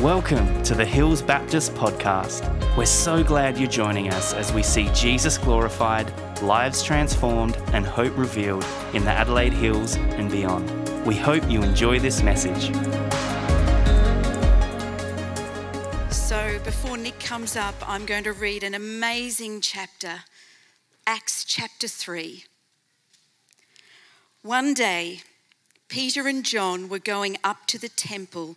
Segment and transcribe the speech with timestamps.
[0.00, 2.46] Welcome to the Hills Baptist Podcast.
[2.76, 8.16] We're so glad you're joining us as we see Jesus glorified, lives transformed, and hope
[8.16, 8.64] revealed
[8.94, 10.70] in the Adelaide Hills and beyond.
[11.04, 12.72] We hope you enjoy this message.
[16.12, 20.20] So, before Nick comes up, I'm going to read an amazing chapter,
[21.08, 22.44] Acts chapter 3.
[24.42, 25.22] One day,
[25.88, 28.56] Peter and John were going up to the temple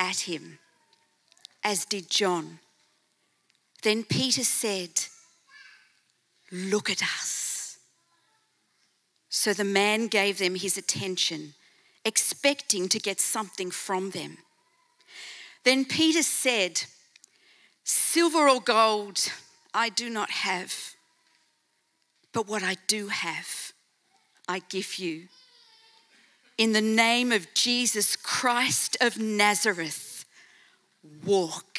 [0.00, 0.58] at him,
[1.62, 2.58] as did John.
[3.82, 4.90] Then Peter said,
[6.50, 7.78] Look at us.
[9.28, 11.54] So the man gave them his attention,
[12.04, 14.38] expecting to get something from them.
[15.64, 16.82] Then Peter said,
[17.84, 19.30] Silver or gold
[19.72, 20.74] I do not have,
[22.32, 23.72] but what I do have,
[24.48, 25.28] I give you
[26.60, 30.26] in the name of Jesus Christ of Nazareth,
[31.24, 31.78] walk.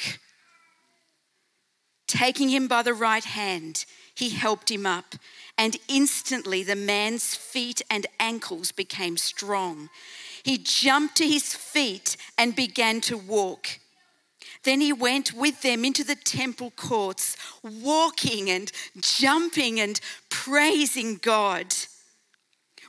[2.08, 5.14] Taking him by the right hand, he helped him up,
[5.56, 9.88] and instantly the man's feet and ankles became strong.
[10.42, 13.78] He jumped to his feet and began to walk.
[14.64, 21.72] Then he went with them into the temple courts, walking and jumping and praising God.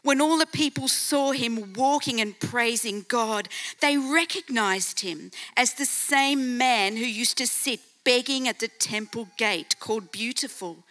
[0.04, 3.48] When all the people saw him walking and praising God,
[3.80, 9.30] they recognized him as the same man who used to sit begging at the temple
[9.38, 10.84] gate called Beautiful.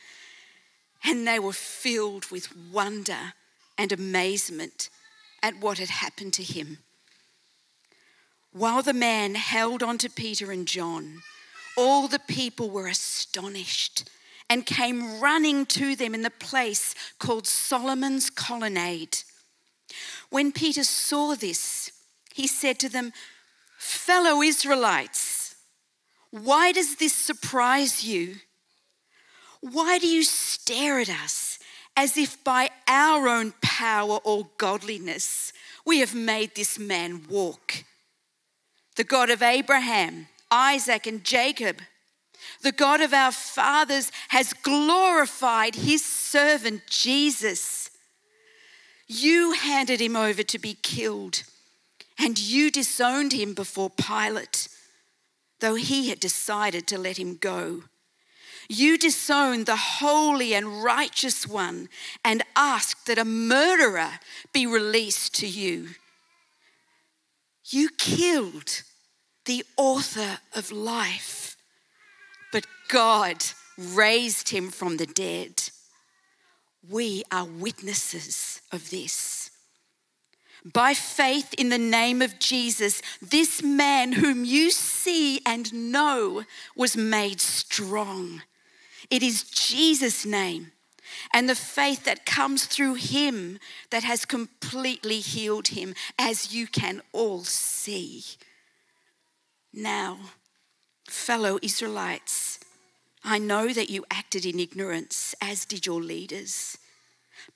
[1.04, 3.34] And they were filled with wonder
[3.76, 4.88] and amazement
[5.42, 6.78] at what had happened to him.
[8.52, 11.22] While the man held on to Peter and John,
[11.76, 14.08] all the people were astonished
[14.52, 19.16] and came running to them in the place called Solomon's Colonnade.
[20.28, 21.90] When Peter saw this,
[22.34, 23.14] he said to them,
[23.78, 25.54] Fellow Israelites,
[26.30, 28.40] why does this surprise you?
[29.62, 31.58] Why do you stare at us
[31.96, 35.54] as if by our own power or godliness
[35.86, 37.84] we have made this man walk?
[38.96, 41.78] The God of Abraham, Isaac, and Jacob
[42.62, 47.90] the God of our fathers has glorified his servant Jesus.
[49.06, 51.42] You handed him over to be killed,
[52.18, 54.68] and you disowned him before Pilate,
[55.60, 57.84] though he had decided to let him go.
[58.68, 61.88] You disowned the holy and righteous one
[62.24, 64.20] and asked that a murderer
[64.52, 65.90] be released to you.
[67.66, 68.82] You killed
[69.44, 71.51] the author of life
[72.92, 73.42] God
[73.78, 75.62] raised him from the dead.
[76.86, 79.50] We are witnesses of this.
[80.62, 86.44] By faith in the name of Jesus, this man whom you see and know
[86.76, 88.42] was made strong.
[89.08, 90.72] It is Jesus' name
[91.32, 97.00] and the faith that comes through him that has completely healed him, as you can
[97.12, 98.22] all see.
[99.72, 100.18] Now,
[101.08, 102.58] fellow Israelites,
[103.24, 106.78] I know that you acted in ignorance, as did your leaders.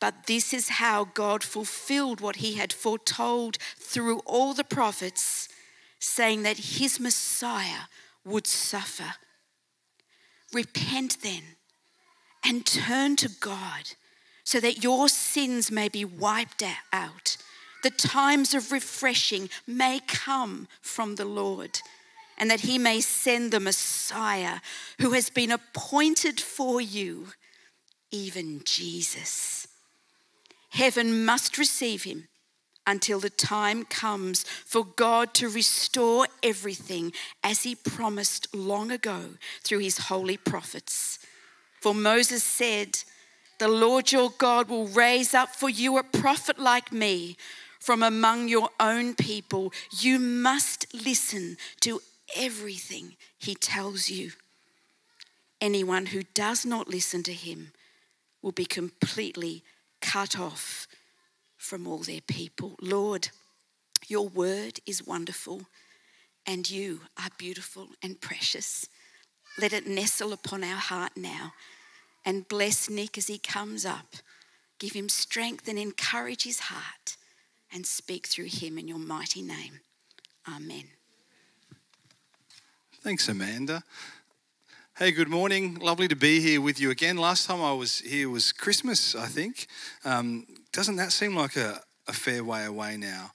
[0.00, 5.48] But this is how God fulfilled what he had foretold through all the prophets,
[5.98, 7.84] saying that his Messiah
[8.24, 9.14] would suffer.
[10.52, 11.42] Repent then
[12.44, 13.90] and turn to God
[14.44, 16.62] so that your sins may be wiped
[16.92, 17.36] out.
[17.82, 21.80] The times of refreshing may come from the Lord
[22.38, 24.60] and that he may send the Messiah
[25.00, 27.28] who has been appointed for you,
[28.10, 29.68] even Jesus.
[30.70, 32.28] Heaven must receive him
[32.86, 37.12] until the time comes for God to restore everything
[37.42, 39.30] as he promised long ago
[39.62, 41.18] through his holy prophets.
[41.80, 42.98] For Moses said,
[43.58, 47.36] The Lord your God will raise up for you a prophet like me
[47.80, 49.72] from among your own people.
[49.98, 52.00] You must listen to
[52.34, 54.32] everything he tells you.
[55.60, 57.72] Anyone who does not listen to him
[58.42, 59.62] will be completely
[60.00, 60.86] cut off
[61.56, 62.76] from all their people.
[62.80, 63.30] Lord,
[64.06, 65.62] your word is wonderful
[66.46, 68.88] and you are beautiful and precious.
[69.58, 71.54] Let it nestle upon our heart now
[72.24, 74.16] and bless Nick as he comes up.
[74.78, 77.16] Give him strength and encourage his heart
[77.72, 79.80] and speak through him in your mighty name.
[80.48, 80.95] Amen.
[83.06, 83.84] Thanks, Amanda.
[84.98, 85.76] Hey, good morning.
[85.76, 87.16] Lovely to be here with you again.
[87.16, 89.68] Last time I was here was Christmas, I think.
[90.04, 93.30] Um, doesn't that seem like a, a fair way away now?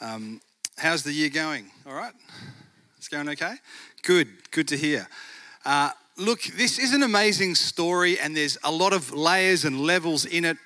[0.00, 0.40] Um,
[0.78, 1.72] how's the year going?
[1.88, 2.12] All right?
[2.98, 3.54] It's going okay?
[4.04, 5.08] Good, good to hear.
[5.64, 10.24] Uh, look, this is an amazing story, and there's a lot of layers and levels
[10.24, 10.56] in it.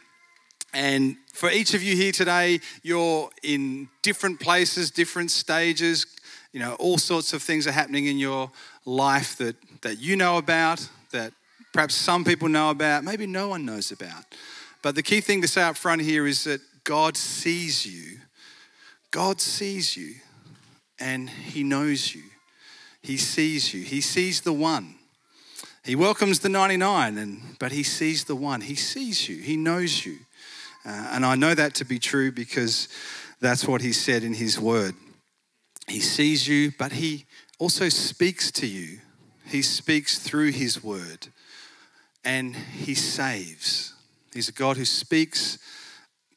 [0.75, 6.05] And for each of you here today, you're in different places, different stages.
[6.55, 8.49] You know, all sorts of things are happening in your
[8.85, 11.33] life that, that you know about, that
[11.73, 14.25] perhaps some people know about, maybe no one knows about.
[14.81, 18.19] But the key thing to say up front here is that God sees you.
[19.11, 20.15] God sees you
[21.01, 22.23] and He knows you.
[23.03, 23.83] He sees you.
[23.83, 24.95] He sees the one.
[25.85, 28.61] He welcomes the 99, and, but He sees the one.
[28.61, 29.39] He sees you.
[29.39, 30.19] He knows you.
[30.87, 32.89] Uh, and I know that to be true because
[33.41, 34.95] that's what He said in His word.
[35.89, 37.27] He sees you, but He
[37.59, 39.01] also speaks to you.
[39.47, 41.29] He speaks through His word
[42.25, 43.95] and He saves.
[44.33, 45.59] He's a God who speaks,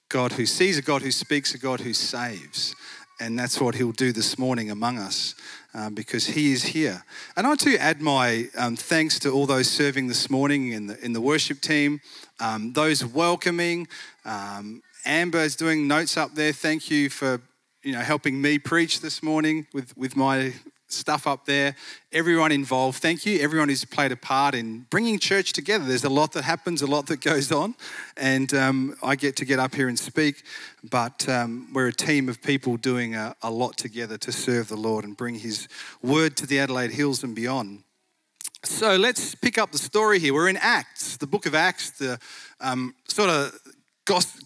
[0.09, 2.75] God who sees, a God who speaks, a God who saves.
[3.19, 5.33] And that's what He'll do this morning among us
[5.73, 7.03] um, because He is here.
[7.35, 11.03] And I too add my um, thanks to all those serving this morning in the,
[11.03, 12.01] in the worship team,
[12.39, 13.87] um, those welcoming.
[14.25, 16.51] Um, Amber is doing notes up there.
[16.51, 17.41] Thank you for
[17.87, 20.51] you know helping me preach this morning with, with my
[20.89, 21.73] stuff up there.
[22.11, 23.39] Everyone involved, thank you.
[23.39, 25.85] Everyone who's played a part in bringing church together.
[25.85, 27.75] There's a lot that happens, a lot that goes on,
[28.17, 30.43] and um, I get to get up here and speak.
[30.83, 34.75] But um, we're a team of people doing a, a lot together to serve the
[34.75, 35.69] Lord and bring His
[36.03, 37.83] word to the Adelaide Hills and beyond.
[38.63, 40.33] So let's pick up the story here.
[40.33, 42.19] We're in Acts, the book of Acts, the
[42.59, 43.57] um, sort of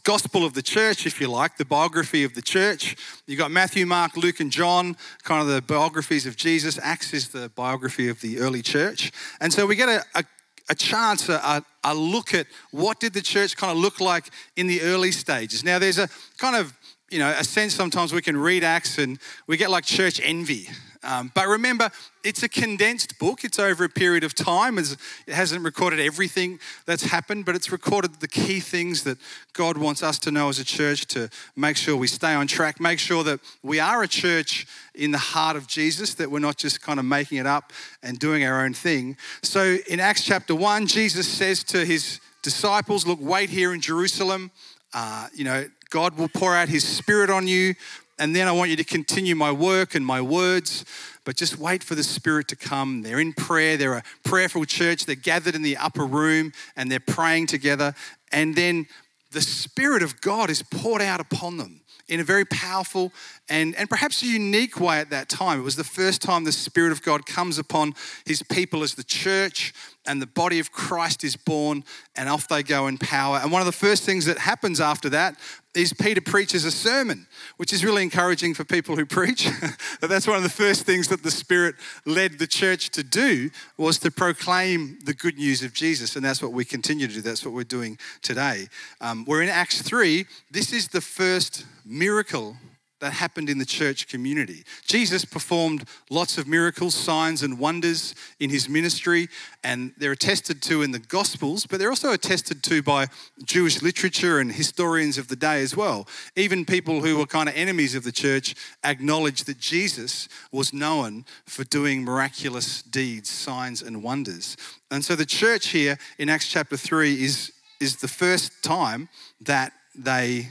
[0.03, 2.95] gospel of the church, if you like, the biography of the church.
[3.27, 6.79] You've got Matthew, Mark, Luke, and John, kind of the biographies of Jesus.
[6.81, 9.11] Acts is the biography of the early church.
[9.39, 10.23] And so we get a, a,
[10.69, 14.67] a chance, a, a look at what did the church kind of look like in
[14.67, 15.63] the early stages.
[15.63, 16.73] Now, there's a kind of,
[17.09, 20.69] you know, a sense sometimes we can read Acts and we get like church envy.
[21.03, 21.89] Um, but remember,
[22.24, 23.44] it's a condensed book.
[23.44, 24.77] It's over a period of time.
[24.77, 29.18] It hasn't recorded everything that's happened, but it's recorded the key things that
[29.53, 32.80] God wants us to know as a church to make sure we stay on track,
[32.80, 36.57] make sure that we are a church in the heart of Jesus, that we're not
[36.57, 39.18] just kind of making it up and doing our own thing.
[39.42, 44.51] So in Acts chapter 1, Jesus says to his disciples, Look, wait here in Jerusalem.
[44.94, 47.75] Uh, you know, God will pour out his spirit on you
[48.21, 50.85] and then I want you to continue my work and my words,
[51.25, 53.01] but just wait for the Spirit to come.
[53.01, 57.00] They're in prayer, they're a prayerful church, they're gathered in the upper room and they're
[57.00, 57.95] praying together.
[58.31, 58.85] And then
[59.31, 63.12] the Spirit of God is poured out upon them in a very powerful
[63.51, 65.59] and, and perhaps a unique way at that time.
[65.59, 67.95] It was the first time the Spirit of God comes upon
[68.25, 69.74] his people as the church
[70.06, 71.83] and the body of Christ is born,
[72.15, 73.39] and off they go in power.
[73.44, 75.36] And one of the first things that happens after that
[75.75, 77.27] is Peter preaches a sermon,
[77.57, 79.48] which is really encouraging for people who preach.
[80.01, 81.75] That's one of the first things that the Spirit
[82.06, 86.41] led the church to do was to proclaim the good news of Jesus, and that's
[86.41, 87.22] what we continue to do.
[87.22, 88.70] That's what we're doing today.
[89.01, 90.25] Um, we're in Acts 3.
[90.50, 92.55] This is the first miracle
[93.01, 94.63] that happened in the church community.
[94.86, 99.27] Jesus performed lots of miracles, signs, and wonders in his ministry,
[99.63, 103.08] and they're attested to in the Gospels, but they're also attested to by
[103.43, 106.08] Jewish literature and historians of the day as well.
[106.36, 111.25] Even people who were kind of enemies of the church acknowledged that Jesus was known
[111.46, 114.55] for doing miraculous deeds, signs, and wonders.
[114.91, 119.10] And so the church here in Acts chapter 3 is, is the first time
[119.41, 120.50] that they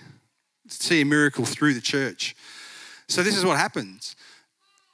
[0.72, 2.34] see a miracle through the church.
[3.08, 4.14] So, this is what happens.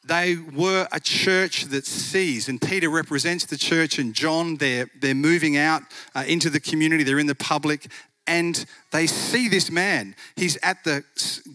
[0.07, 5.17] They were a church that sees, and Peter represents the church, and John, they're, they're
[5.17, 5.83] moving out
[6.15, 7.89] uh, into the community, they're in the public,
[8.27, 10.15] and they see this man.
[10.37, 11.05] He's at the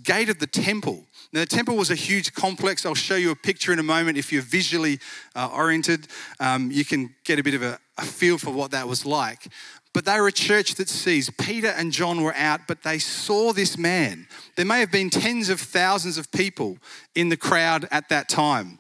[0.04, 1.06] gate of the temple.
[1.34, 2.86] Now, the temple was a huge complex.
[2.86, 4.18] I'll show you a picture in a moment.
[4.18, 5.00] If you're visually
[5.34, 6.08] uh, oriented,
[6.42, 9.48] um, you can get a bit of a, a feel for what that was like.
[9.94, 11.30] But they were a church that sees.
[11.30, 14.28] Peter and John were out, but they saw this man.
[14.56, 16.78] There may have been tens of thousands of people
[17.14, 18.80] in the crowd at that time.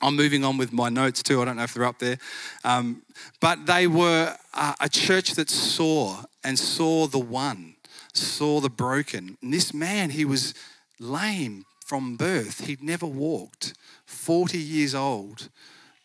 [0.00, 1.42] I'm moving on with my notes too.
[1.42, 2.18] I don't know if they're up there.
[2.62, 3.02] Um,
[3.40, 4.36] but they were
[4.80, 7.74] a church that saw and saw the one,
[8.12, 9.36] saw the broken.
[9.42, 10.54] And this man, he was
[11.00, 12.66] lame from birth.
[12.66, 13.74] He'd never walked,
[14.06, 15.48] 40 years old,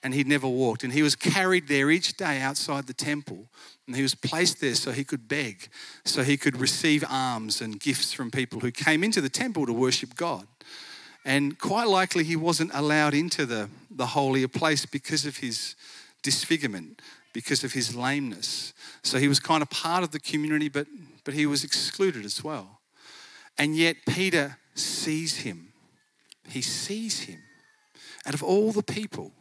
[0.02, 0.84] and he'd never walked.
[0.84, 3.48] And he was carried there each day outside the temple.
[3.88, 5.68] And he was placed there so he could beg,
[6.06, 9.74] so he could receive alms and gifts from people who came into the temple to
[9.74, 10.48] worship God.
[11.26, 15.76] And quite likely he wasn't allowed into the, the holier place because of his
[16.22, 17.02] disfigurement,
[17.34, 18.74] because of his lameness.
[19.04, 20.88] So he was kind of part of the community, but,
[21.24, 22.80] but he was excluded as well.
[23.58, 25.74] And yet Peter sees him.
[26.48, 27.42] He sees him
[28.26, 29.32] out of all the people.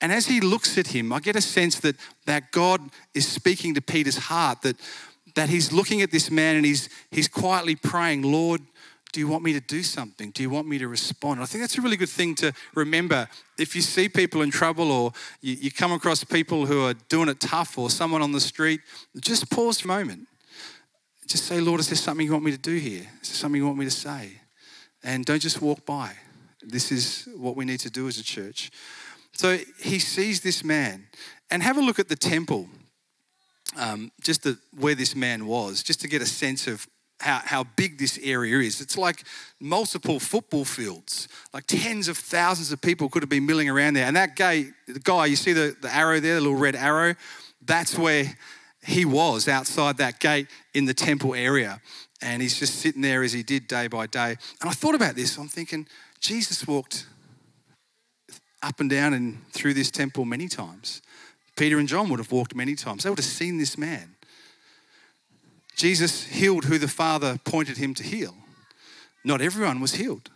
[0.00, 2.80] And as he looks at him, I get a sense that, that God
[3.14, 4.76] is speaking to Peter's heart, that,
[5.34, 8.62] that he's looking at this man and he's, he's quietly praying, Lord,
[9.12, 10.30] do you want me to do something?
[10.30, 11.42] Do you want me to respond?
[11.42, 13.28] I think that's a really good thing to remember.
[13.58, 17.28] If you see people in trouble or you, you come across people who are doing
[17.28, 18.80] it tough or someone on the street,
[19.20, 20.28] just pause for a moment.
[21.26, 23.06] Just say, Lord, is there something you want me to do here?
[23.22, 24.40] Is there something you want me to say?
[25.02, 26.12] And don't just walk by.
[26.62, 28.70] This is what we need to do as a church.
[29.40, 31.06] So he sees this man.
[31.50, 32.68] And have a look at the temple,
[33.74, 36.86] um, just the, where this man was, just to get a sense of
[37.20, 38.82] how, how big this area is.
[38.82, 39.24] It's like
[39.58, 44.04] multiple football fields, like tens of thousands of people could have been milling around there.
[44.04, 47.14] And that guy, the guy, you see the, the arrow there, the little red arrow?
[47.64, 48.36] That's where
[48.84, 51.80] he was outside that gate in the temple area.
[52.20, 54.36] And he's just sitting there as he did day by day.
[54.60, 55.38] And I thought about this.
[55.38, 55.86] I'm thinking,
[56.20, 57.06] Jesus walked
[58.62, 61.02] up and down and through this temple many times.
[61.56, 63.02] Peter and John would have walked many times.
[63.02, 64.16] They would have seen this man.
[65.76, 68.34] Jesus healed who the Father pointed him to heal.
[69.24, 70.30] Not everyone was healed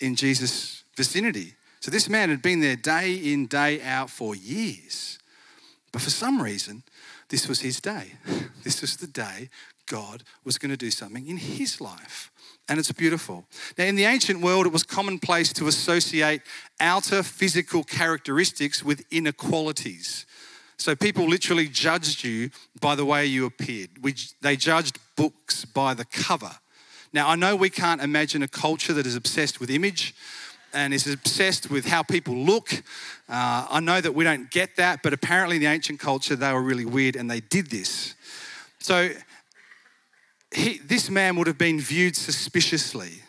[0.00, 1.54] in Jesus' vicinity.
[1.80, 5.18] So this man had been there day in, day out for years.
[5.92, 6.82] But for some reason,
[7.28, 8.12] this was his day.
[8.64, 9.50] This was the day
[9.84, 12.32] God was going to do something in his life.
[12.68, 13.44] And it's beautiful.
[13.76, 16.40] Now, in the ancient world, it was commonplace to associate
[16.80, 20.24] outer physical characteristics with inner qualities.
[20.78, 23.90] So people literally judged you by the way you appeared.
[24.02, 26.52] We, they judged books by the cover.
[27.12, 30.14] Now, I know we can't imagine a culture that is obsessed with image
[30.72, 32.72] and is obsessed with how people look.
[33.28, 36.52] Uh, I know that we don't get that, but apparently in the ancient culture, they
[36.52, 38.14] were really weird and they did this.
[38.80, 39.10] So
[40.54, 43.22] he, this man would have been viewed suspiciously.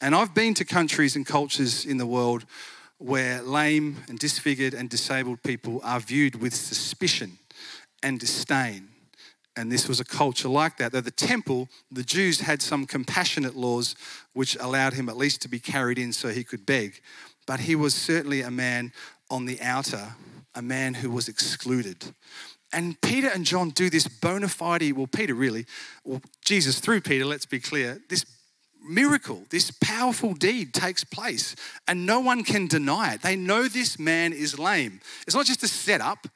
[0.00, 2.44] And I've been to countries and cultures in the world
[2.98, 7.38] where lame and disfigured and disabled people are viewed with suspicion
[8.02, 8.88] and disdain.
[9.56, 10.92] And this was a culture like that.
[10.92, 13.94] Though the temple, the Jews had some compassionate laws
[14.34, 17.00] which allowed him at least to be carried in so he could beg.
[17.46, 18.92] But he was certainly a man
[19.30, 20.14] on the outer,
[20.54, 22.14] a man who was excluded.
[22.72, 25.66] And Peter and John do this bona fide, well, Peter really,
[26.04, 28.26] well, Jesus through Peter, let's be clear, this
[28.88, 31.56] miracle, this powerful deed takes place,
[31.88, 33.22] and no one can deny it.
[33.22, 35.00] They know this man is lame.
[35.26, 36.28] It's not just a setup,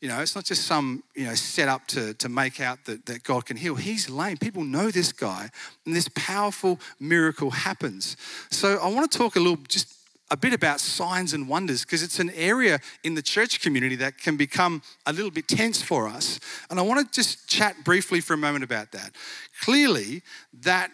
[0.00, 3.22] you know, it's not just some, you know, setup to, to make out that, that
[3.22, 3.74] God can heal.
[3.74, 4.36] He's lame.
[4.36, 5.50] People know this guy,
[5.86, 8.16] and this powerful miracle happens.
[8.50, 9.95] So I want to talk a little, just
[10.30, 14.18] a bit about signs and wonders because it's an area in the church community that
[14.18, 16.40] can become a little bit tense for us.
[16.68, 19.12] And I want to just chat briefly for a moment about that.
[19.60, 20.22] Clearly,
[20.62, 20.90] that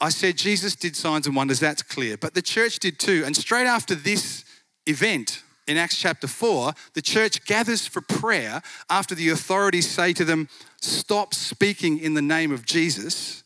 [0.00, 2.16] I said Jesus did signs and wonders, that's clear.
[2.16, 3.22] But the church did too.
[3.24, 4.44] And straight after this
[4.86, 8.60] event in Acts chapter 4, the church gathers for prayer
[8.90, 10.48] after the authorities say to them,
[10.82, 13.44] Stop speaking in the name of Jesus.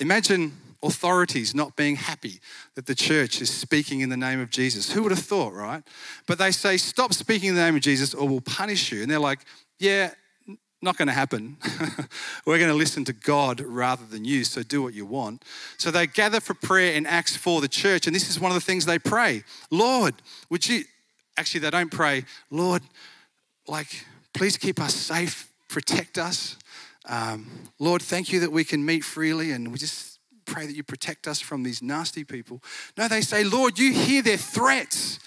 [0.00, 2.40] Imagine authorities not being happy
[2.74, 4.92] that the church is speaking in the name of Jesus.
[4.92, 5.82] Who would have thought, right?
[6.26, 9.02] But they say, Stop speaking in the name of Jesus or we'll punish you.
[9.02, 9.40] And they're like,
[9.78, 10.12] Yeah,
[10.82, 11.58] not going to happen.
[12.46, 15.44] We're going to listen to God rather than you, so do what you want.
[15.76, 18.54] So they gather for prayer in Acts 4, the church, and this is one of
[18.54, 20.14] the things they pray Lord,
[20.48, 20.84] would you,
[21.36, 22.82] actually, they don't pray, Lord,
[23.66, 26.56] like, please keep us safe, protect us.
[27.06, 30.09] Um, Lord, thank you that we can meet freely, and we just
[30.50, 32.60] pray that you protect us from these nasty people.
[32.98, 35.20] No, they say, Lord, you hear their threats.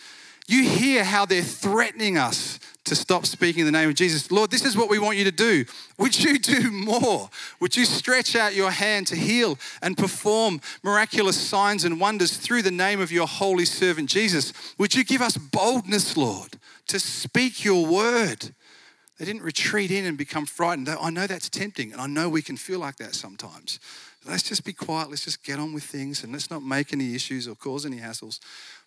[0.48, 4.30] You hear how they're threatening us to stop speaking in the name of Jesus.
[4.30, 5.64] Lord, this is what we want you to do.
[5.98, 7.30] Would you do more?
[7.62, 12.64] Would you stretch out your hand to heal and perform miraculous signs and wonders through
[12.64, 14.52] the name of your holy servant Jesus?
[14.78, 18.54] Would you give us boldness, Lord, to speak your word?
[19.18, 20.90] They didn't retreat in and become frightened.
[20.90, 23.80] I know that's tempting, and I know we can feel like that sometimes.
[24.26, 25.10] Let's just be quiet.
[25.10, 27.98] Let's just get on with things and let's not make any issues or cause any
[27.98, 28.40] hassles.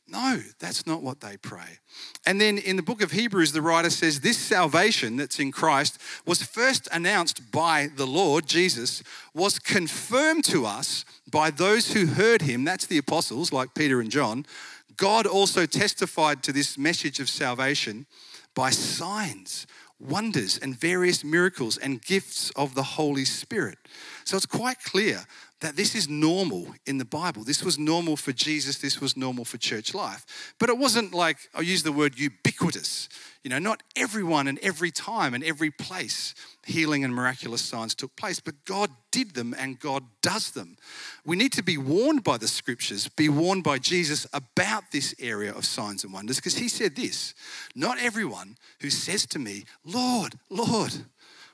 [0.08, 1.80] No, that's not what they pray.
[2.24, 5.98] And then in the book of Hebrews, the writer says this salvation that's in Christ
[6.24, 9.02] was first announced by the Lord, Jesus,
[9.34, 12.64] was confirmed to us by those who heard him.
[12.64, 14.46] That's the apostles, like Peter and John.
[14.96, 18.06] God also testified to this message of salvation
[18.54, 19.66] by signs,
[19.98, 23.78] wonders, and various miracles and gifts of the Holy Spirit.
[24.26, 25.24] So it's quite clear
[25.60, 27.44] that this is normal in the Bible.
[27.44, 30.54] This was normal for Jesus, this was normal for church life.
[30.58, 33.08] But it wasn't like, I'll use the word ubiquitous.
[33.44, 38.16] You know, not everyone and every time and every place healing and miraculous signs took
[38.16, 40.76] place, but God did them and God does them.
[41.24, 45.54] We need to be warned by the scriptures, be warned by Jesus about this area
[45.54, 47.32] of signs and wonders, because he said this
[47.76, 50.92] Not everyone who says to me, Lord, Lord,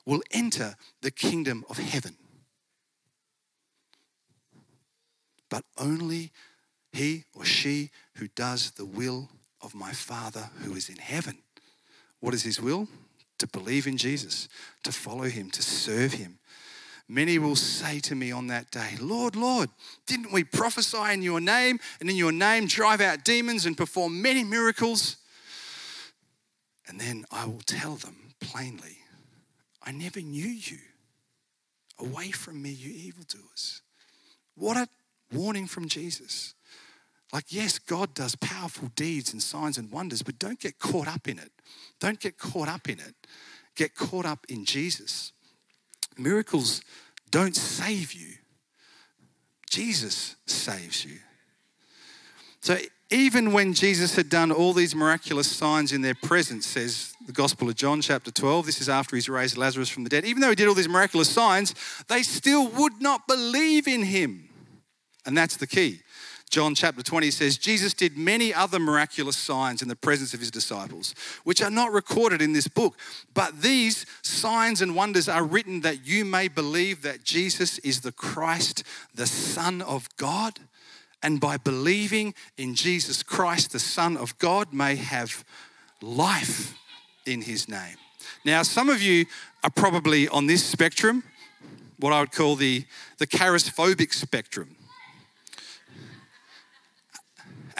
[0.06, 2.16] will enter the kingdom of heaven
[5.52, 6.30] but only
[6.94, 9.28] he or she who does the will
[9.60, 11.36] of my Father who is in heaven.
[12.20, 12.88] What is his will?
[13.36, 14.48] To believe in Jesus,
[14.82, 16.38] to follow him, to serve him.
[17.06, 19.68] Many will say to me on that day, Lord, Lord,
[20.06, 24.22] didn't we prophesy in your name and in your name drive out demons and perform
[24.22, 25.18] many miracles?
[26.88, 28.96] And then I will tell them plainly,
[29.82, 30.78] I never knew you.
[31.98, 33.82] Away from me, you evildoers.
[34.54, 34.88] What a
[35.32, 36.54] warning from Jesus.
[37.32, 41.28] Like, yes, God does powerful deeds and signs and wonders, but don't get caught up
[41.28, 41.50] in it.
[41.98, 43.14] Don't get caught up in it.
[43.74, 45.32] Get caught up in Jesus.
[46.18, 46.82] Miracles
[47.30, 48.34] don't save you,
[49.70, 51.18] Jesus saves you.
[52.60, 52.76] So,
[53.10, 57.68] even when Jesus had done all these miraculous signs in their presence, says the Gospel
[57.68, 60.48] of John, chapter 12, this is after he's raised Lazarus from the dead, even though
[60.48, 61.74] he did all these miraculous signs,
[62.08, 64.48] they still would not believe in him.
[65.24, 66.00] And that's the key.
[66.52, 70.50] John chapter 20 says, Jesus did many other miraculous signs in the presence of his
[70.50, 71.14] disciples,
[71.44, 72.98] which are not recorded in this book.
[73.32, 78.12] But these signs and wonders are written that you may believe that Jesus is the
[78.12, 80.60] Christ, the Son of God.
[81.22, 85.46] And by believing in Jesus Christ, the Son of God, may have
[86.02, 86.76] life
[87.24, 87.96] in his name.
[88.44, 89.24] Now, some of you
[89.64, 91.22] are probably on this spectrum,
[91.98, 92.84] what I would call the,
[93.16, 94.76] the charismophobic spectrum.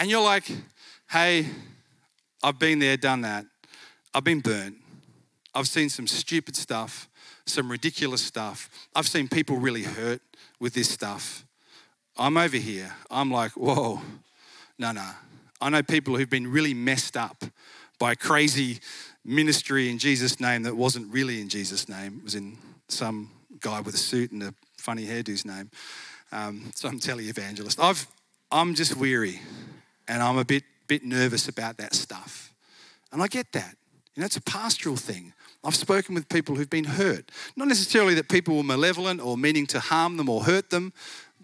[0.03, 0.51] And you're like,
[1.12, 1.47] hey,
[2.43, 3.47] I've been there, done that.
[4.12, 4.75] I've been burnt.
[5.55, 7.09] I've seen some stupid stuff,
[7.47, 8.69] some ridiculous stuff.
[8.97, 10.21] I've seen people really hurt
[10.59, 11.47] with this stuff.
[12.19, 12.93] I'm over here.
[13.12, 14.01] I'm like, whoa,
[14.77, 15.09] no, no.
[15.61, 17.45] I know people who've been really messed up
[18.01, 18.81] by crazy
[19.25, 22.17] ministry in Jesus' name that wasn't really in Jesus' name.
[22.19, 25.71] It was in some guy with a suit and a funny hairdo's name.
[26.33, 27.79] Um, some telly evangelist.
[27.79, 28.09] I've,
[28.51, 29.38] I'm just weary
[30.09, 32.53] and I'm a bit, bit nervous about that stuff.
[33.12, 33.77] And I get that.
[34.15, 35.33] You know, it's a pastoral thing.
[35.65, 37.31] I've spoken with people who've been hurt.
[37.57, 40.93] Not necessarily that people were malevolent or meaning to harm them or hurt them,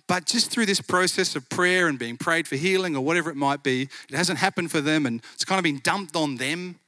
[0.09, 3.37] but just through this process of prayer and being prayed for healing or whatever it
[3.37, 6.81] might be, it hasn't happened for them and it's kind of been dumped on them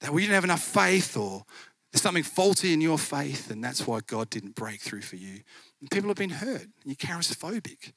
[0.00, 1.44] that we didn't have enough faith or
[1.92, 5.40] there's something faulty in your faith and that's why God didn't break through for you.
[5.80, 7.92] And people have been hurt and you're charismophobic.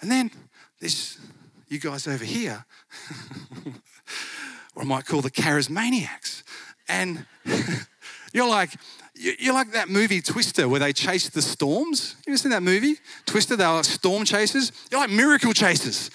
[0.00, 0.30] And then
[0.80, 1.18] there's
[1.74, 2.64] you guys over here,
[4.76, 6.44] or I might call the charismaniacs.
[6.88, 7.26] And
[8.32, 8.70] you're like,
[9.14, 12.14] you're like that movie Twister where they chase the storms.
[12.26, 12.94] You ever seen that movie?
[13.26, 14.70] Twister, they are like storm chasers.
[14.90, 16.10] You're like miracle chasers.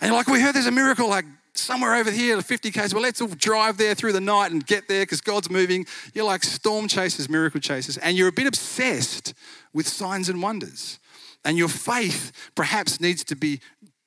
[0.00, 2.94] And you're like, we heard there's a miracle like somewhere over here, the 50 k's.
[2.94, 5.86] Well, let's all drive there through the night and get there because God's moving.
[6.14, 7.98] You're like storm chasers, miracle chasers.
[7.98, 9.34] And you're a bit obsessed
[9.74, 10.98] with signs and wonders.
[11.44, 13.60] And your faith perhaps needs to be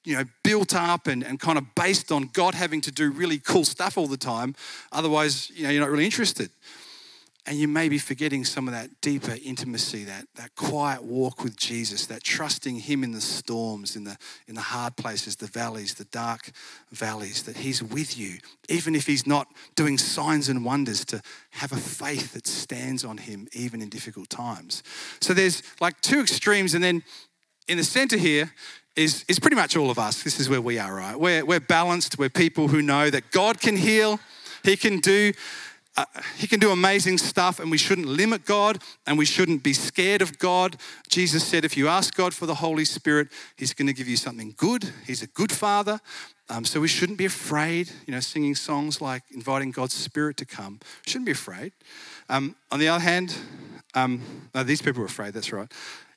[0.05, 3.39] you know, built up and, and kind of based on God having to do really
[3.39, 4.55] cool stuff all the time.
[4.91, 6.49] Otherwise, you know, you're not really interested.
[7.47, 11.55] And you may be forgetting some of that deeper intimacy, that, that quiet walk with
[11.55, 15.93] Jesus, that trusting Him in the storms, in the, in the hard places, the valleys,
[15.93, 16.49] the dark
[16.91, 21.71] valleys, that He's with you, even if He's not doing signs and wonders, to have
[21.71, 24.81] a faith that stands on Him even in difficult times.
[25.21, 27.03] So there's like two extremes, and then
[27.67, 28.53] in the center here
[28.95, 30.23] is, is pretty much all of us.
[30.23, 31.19] This is where we are, right?
[31.19, 32.17] We're, we're balanced.
[32.17, 34.19] We're people who know that God can heal,
[34.63, 35.33] He can do.
[35.97, 36.03] Uh,
[36.35, 40.21] he can do amazing stuff, and we shouldn't limit God and we shouldn't be scared
[40.21, 40.75] of God.
[41.07, 44.17] Jesus said, if you ask God for the Holy Spirit, He's going to give you
[44.17, 44.91] something good.
[45.07, 46.01] He's a good Father.
[46.49, 50.45] Um, so we shouldn't be afraid, you know, singing songs like inviting God's Spirit to
[50.45, 50.81] come.
[51.07, 51.71] Shouldn't be afraid.
[52.27, 53.33] Um, on the other hand,
[53.93, 54.21] um,
[54.53, 55.71] no, these people are afraid, that's right.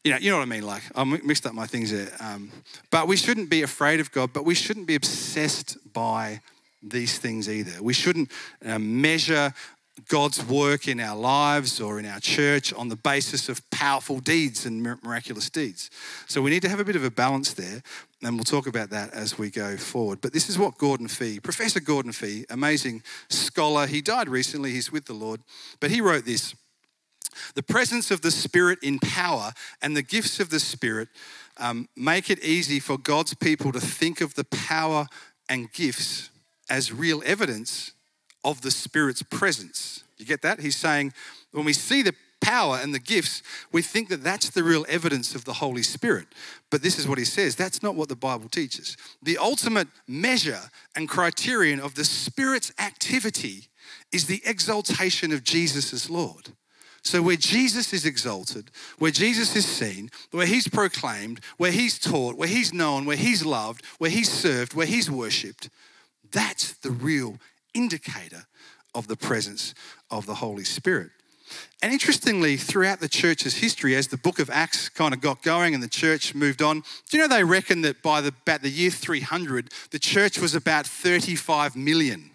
[0.04, 0.66] You know, you know what I mean?
[0.66, 2.11] Like, I mixed up my things there.
[2.20, 2.50] Um,
[2.90, 6.40] but we shouldn't be afraid of God, but we shouldn't be obsessed by
[6.82, 7.82] these things either.
[7.82, 8.30] We shouldn't
[8.64, 9.52] uh, measure
[10.06, 14.64] God's work in our lives or in our church on the basis of powerful deeds
[14.64, 15.90] and miraculous deeds.
[16.26, 17.82] So we need to have a bit of a balance there,
[18.22, 20.20] and we'll talk about that as we go forward.
[20.20, 24.92] But this is what Gordon Fee, Professor Gordon Fee, amazing scholar, he died recently, he's
[24.92, 25.40] with the Lord,
[25.80, 26.54] but he wrote this
[27.54, 29.52] The presence of the Spirit in power
[29.83, 31.09] and the gifts of the Spirit
[31.57, 35.07] um, make it easy for God's people to think of the power
[35.48, 36.31] and gifts
[36.68, 37.92] as real evidence
[38.44, 40.04] of the Spirit's presence.
[40.18, 40.61] You get that?
[40.61, 41.12] He's saying
[41.52, 45.35] when we see the power and the gifts, we think that that's the real evidence
[45.35, 46.28] of the Holy Spirit.
[46.70, 48.96] But this is what he says that's not what the Bible teaches.
[49.22, 53.64] The ultimate measure and criterion of the Spirit's activity
[54.12, 56.52] is the exaltation of Jesus as Lord.
[57.02, 62.37] So, where Jesus is exalted, where Jesus is seen, where he's proclaimed, where he's taught,
[62.37, 65.70] where he's known, where he's loved, where he's served, where he's worshipped,
[66.30, 67.38] that's the real
[67.72, 68.46] indicator
[68.94, 69.74] of the presence
[70.11, 71.11] of the Holy Spirit.
[71.82, 75.74] And interestingly, throughout the church's history, as the book of Acts kind of got going
[75.74, 78.70] and the church moved on, do you know they reckon that by the, about the
[78.70, 82.30] year 300, the church was about 35 million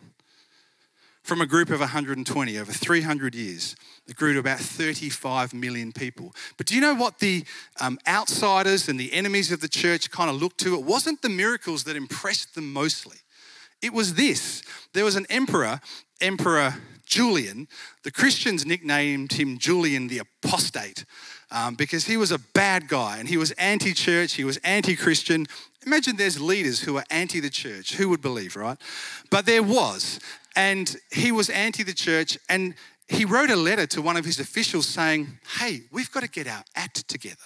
[1.23, 3.75] from a group of 120 over 300 years.
[4.07, 6.35] It grew to about 35 million people.
[6.57, 7.45] But do you know what the
[7.79, 10.75] um, outsiders and the enemies of the church kind of looked to?
[10.75, 13.17] It wasn't the miracles that impressed them mostly.
[13.81, 15.81] It was this there was an emperor,
[16.21, 17.67] Emperor Julian.
[18.03, 21.05] The Christians nicknamed him Julian the Apostate
[21.51, 24.95] um, because he was a bad guy and he was anti church, he was anti
[24.95, 25.45] Christian.
[25.85, 27.95] Imagine there's leaders who are anti the church.
[27.95, 28.77] Who would believe, right?
[29.29, 30.19] But there was.
[30.55, 32.75] And he was anti the church and
[33.07, 36.47] he wrote a letter to one of his officials saying, Hey, we've got to get
[36.47, 37.37] our act together.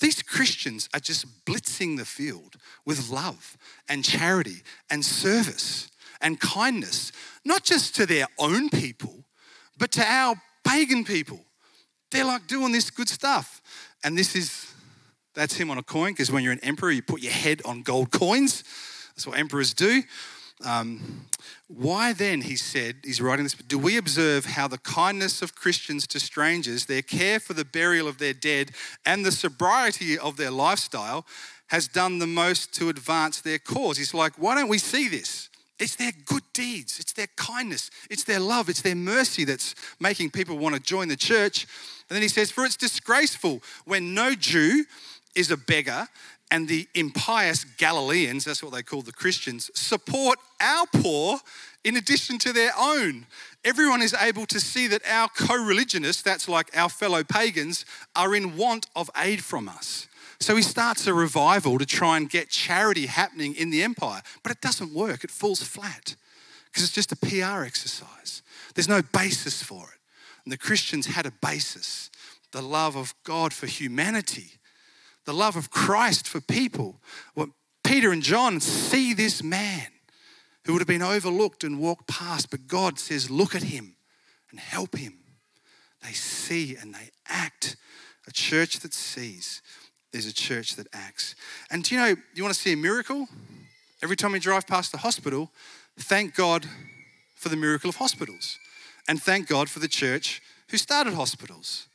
[0.00, 3.56] These Christians are just blitzing the field with love
[3.88, 7.12] and charity and service and kindness,
[7.44, 9.24] not just to their own people,
[9.78, 11.40] but to our pagan people.
[12.10, 13.62] They're like doing this good stuff.
[14.02, 14.72] And this is,
[15.34, 17.82] that's him on a coin, because when you're an emperor, you put your head on
[17.82, 18.62] gold coins.
[19.14, 20.02] That's what emperors do.
[20.62, 21.26] Um,
[21.66, 26.06] why then, he said, he's writing this, do we observe how the kindness of Christians
[26.08, 28.70] to strangers, their care for the burial of their dead,
[29.04, 31.26] and the sobriety of their lifestyle
[31.68, 33.98] has done the most to advance their cause?
[33.98, 35.48] He's like, why don't we see this?
[35.80, 40.30] It's their good deeds, it's their kindness, it's their love, it's their mercy that's making
[40.30, 41.66] people want to join the church.
[42.08, 44.84] And then he says, For it's disgraceful when no Jew
[45.34, 46.06] is a beggar
[46.54, 51.40] and the impious Galileans, that's what they call the Christians, support our poor
[51.82, 53.26] in addition to their own.
[53.64, 58.36] Everyone is able to see that our co religionists, that's like our fellow pagans, are
[58.36, 60.06] in want of aid from us.
[60.38, 64.22] So he starts a revival to try and get charity happening in the empire.
[64.44, 66.14] But it doesn't work, it falls flat
[66.66, 68.42] because it's just a PR exercise.
[68.76, 69.98] There's no basis for it.
[70.44, 72.10] And the Christians had a basis
[72.52, 74.52] the love of God for humanity
[75.24, 77.00] the love of Christ for people.
[77.34, 77.48] Well,
[77.82, 79.88] Peter and John see this man
[80.64, 83.96] who would have been overlooked and walked past, but God says, Look at him
[84.50, 85.18] and help him.
[86.02, 87.76] They see and they act.
[88.26, 89.60] A church that sees
[90.12, 91.34] is a church that acts.
[91.70, 93.28] And do you know, you want to see a miracle?
[94.02, 95.50] Every time you drive past the hospital,
[95.98, 96.66] thank God
[97.34, 98.58] for the miracle of hospitals.
[99.08, 101.88] And thank God for the church who started hospitals.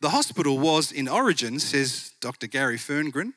[0.00, 2.46] The hospital was, in origin, says Dr.
[2.46, 3.34] Gary Ferngren,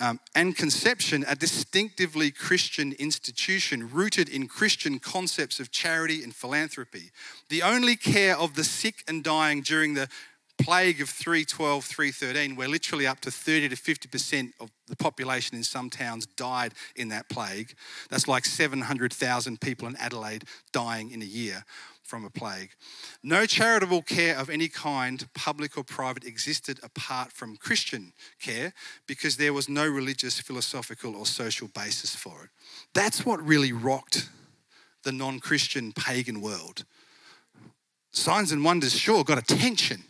[0.00, 7.10] um, and conception, a distinctively Christian institution rooted in Christian concepts of charity and philanthropy.
[7.48, 10.08] The only care of the sick and dying during the
[10.58, 15.62] plague of 312, 313, where literally up to 30 to 50% of the population in
[15.62, 17.74] some towns died in that plague.
[18.08, 21.64] That's like 700,000 people in Adelaide dying in a year
[22.04, 22.70] from a plague.
[23.22, 28.72] No charitable care of any kind, public or private, existed apart from Christian care
[29.06, 32.50] because there was no religious, philosophical, or social basis for it.
[32.92, 34.28] That's what really rocked
[35.02, 36.84] the non Christian pagan world.
[38.12, 40.04] Signs and wonders, sure, got attention.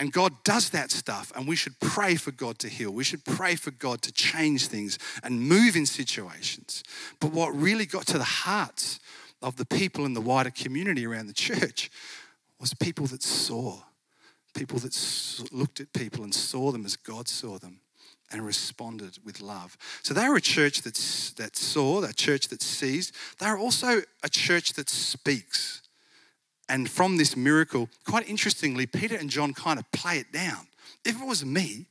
[0.00, 2.90] And God does that stuff, and we should pray for God to heal.
[2.90, 6.82] We should pray for God to change things and move in situations.
[7.20, 8.98] But what really got to the hearts
[9.44, 11.90] of the people in the wider community around the church
[12.58, 13.78] was people that saw,
[14.54, 14.96] people that
[15.52, 17.80] looked at people and saw them as God saw them
[18.32, 19.76] and responded with love.
[20.02, 23.12] So they were a church that's, that saw, a church that sees.
[23.38, 25.82] They are also a church that speaks.
[26.66, 30.68] And from this miracle, quite interestingly, Peter and John kind of play it down.
[31.04, 31.84] If it was me,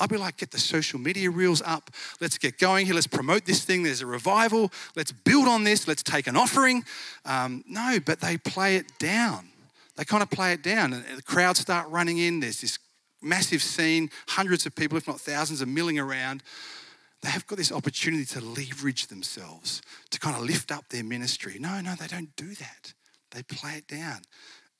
[0.00, 1.90] I'd be like, get the social media reels up.
[2.20, 2.94] Let's get going here.
[2.94, 3.82] Let's promote this thing.
[3.82, 4.72] There's a revival.
[4.96, 5.86] Let's build on this.
[5.86, 6.84] Let's take an offering.
[7.26, 9.50] Um, no, but they play it down.
[9.96, 10.94] They kind of play it down.
[10.94, 12.40] And the crowds start running in.
[12.40, 12.78] There's this
[13.20, 14.08] massive scene.
[14.28, 16.42] Hundreds of people, if not thousands, are milling around.
[17.22, 21.58] They have got this opportunity to leverage themselves, to kind of lift up their ministry.
[21.60, 22.94] No, no, they don't do that.
[23.32, 24.22] They play it down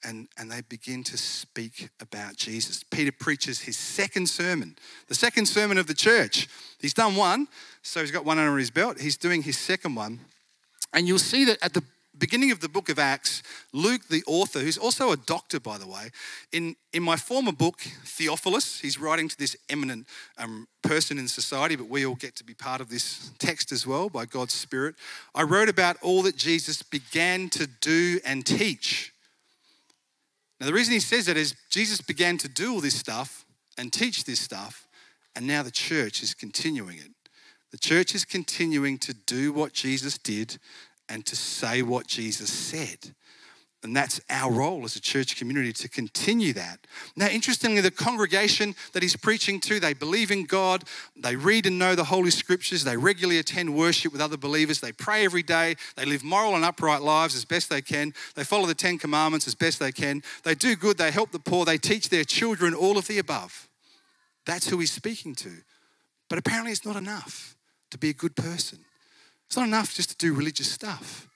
[0.04, 2.82] and, and they begin to speak about Jesus.
[2.82, 4.76] Peter preaches his second sermon,
[5.08, 6.48] the second sermon of the church.
[6.78, 7.48] He's done one,
[7.82, 9.00] so he's got one under his belt.
[9.00, 10.20] He's doing his second one.
[10.92, 11.82] And you'll see that at the
[12.18, 15.86] beginning of the book of Acts, Luke, the author, who's also a doctor, by the
[15.86, 16.10] way,
[16.52, 21.76] in, in my former book, Theophilus, he's writing to this eminent um, person in society,
[21.76, 24.96] but we all get to be part of this text as well by God's Spirit.
[25.34, 29.09] I wrote about all that Jesus began to do and teach
[30.60, 33.46] now, the reason he says that is Jesus began to do all this stuff
[33.78, 34.86] and teach this stuff,
[35.34, 37.10] and now the church is continuing it.
[37.70, 40.58] The church is continuing to do what Jesus did
[41.08, 43.14] and to say what Jesus said.
[43.82, 46.86] And that's our role as a church community to continue that.
[47.16, 50.84] Now, interestingly, the congregation that he's preaching to, they believe in God,
[51.16, 54.92] they read and know the Holy Scriptures, they regularly attend worship with other believers, they
[54.92, 58.66] pray every day, they live moral and upright lives as best they can, they follow
[58.66, 61.78] the Ten Commandments as best they can, they do good, they help the poor, they
[61.78, 63.66] teach their children all of the above.
[64.44, 65.52] That's who he's speaking to.
[66.28, 67.56] But apparently, it's not enough
[67.92, 68.80] to be a good person,
[69.46, 71.29] it's not enough just to do religious stuff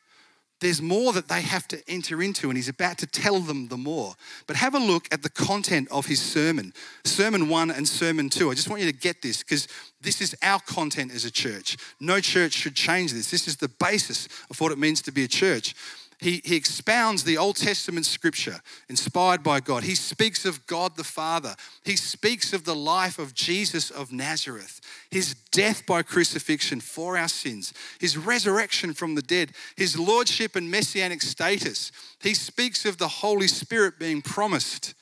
[0.64, 3.76] there's more that they have to enter into, and he's about to tell them the
[3.76, 4.14] more.
[4.46, 6.72] But have a look at the content of his sermon,
[7.04, 8.50] Sermon 1 and Sermon 2.
[8.50, 9.68] I just want you to get this because
[10.00, 11.76] this is our content as a church.
[12.00, 13.30] No church should change this.
[13.30, 15.74] This is the basis of what it means to be a church
[16.20, 19.82] he, he expounds the Old Testament scripture inspired by God.
[19.84, 21.54] He speaks of God the Father.
[21.84, 27.28] He speaks of the life of Jesus of Nazareth, his death by crucifixion for our
[27.28, 31.92] sins, his resurrection from the dead, his lordship and messianic status.
[32.20, 34.94] He speaks of the Holy Spirit being promised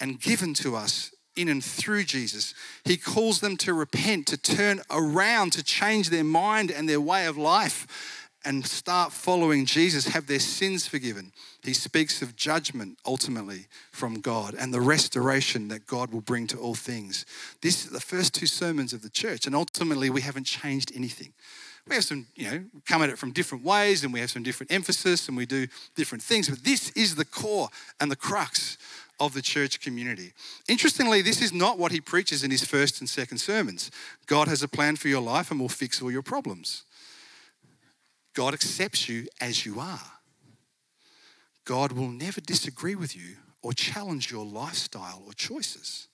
[0.00, 2.54] and given to us in and through Jesus.
[2.84, 7.26] He calls them to repent, to turn around, to change their mind and their way
[7.26, 11.32] of life and start following Jesus, have their sins forgiven.
[11.62, 16.58] He speaks of judgment ultimately from God and the restoration that God will bring to
[16.58, 17.24] all things.
[17.60, 21.32] This is the first two sermons of the church, and ultimately we haven't changed anything.
[21.88, 24.44] We have some, you know, come at it from different ways and we have some
[24.44, 27.68] different emphasis and we do different things, but this is the core
[28.00, 28.78] and the crux
[29.18, 30.32] of the church community.
[30.68, 33.90] Interestingly, this is not what he preaches in his first and second sermons.
[34.26, 36.84] God has a plan for your life and will fix all your problems.
[38.34, 40.12] God accepts you as you are.
[41.64, 46.08] God will never disagree with you or challenge your lifestyle or choices.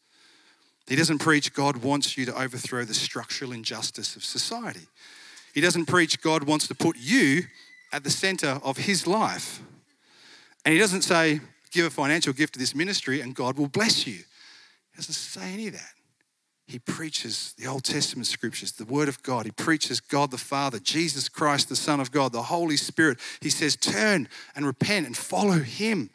[0.87, 4.89] He doesn't preach God wants you to overthrow the structural injustice of society.
[5.55, 7.43] He doesn't preach God wants to put you
[7.93, 9.61] at the center of his life.
[10.65, 14.07] And he doesn't say, give a financial gift to this ministry and God will bless
[14.07, 14.15] you.
[14.15, 15.98] He doesn't say any of that
[16.69, 19.47] he preaches the Old Testament scriptures, the Word of God.
[19.47, 23.19] He preaches God the Father, Jesus Christ, the Son of God, the Holy Spirit.
[23.41, 26.11] He says, Turn and repent and follow Him.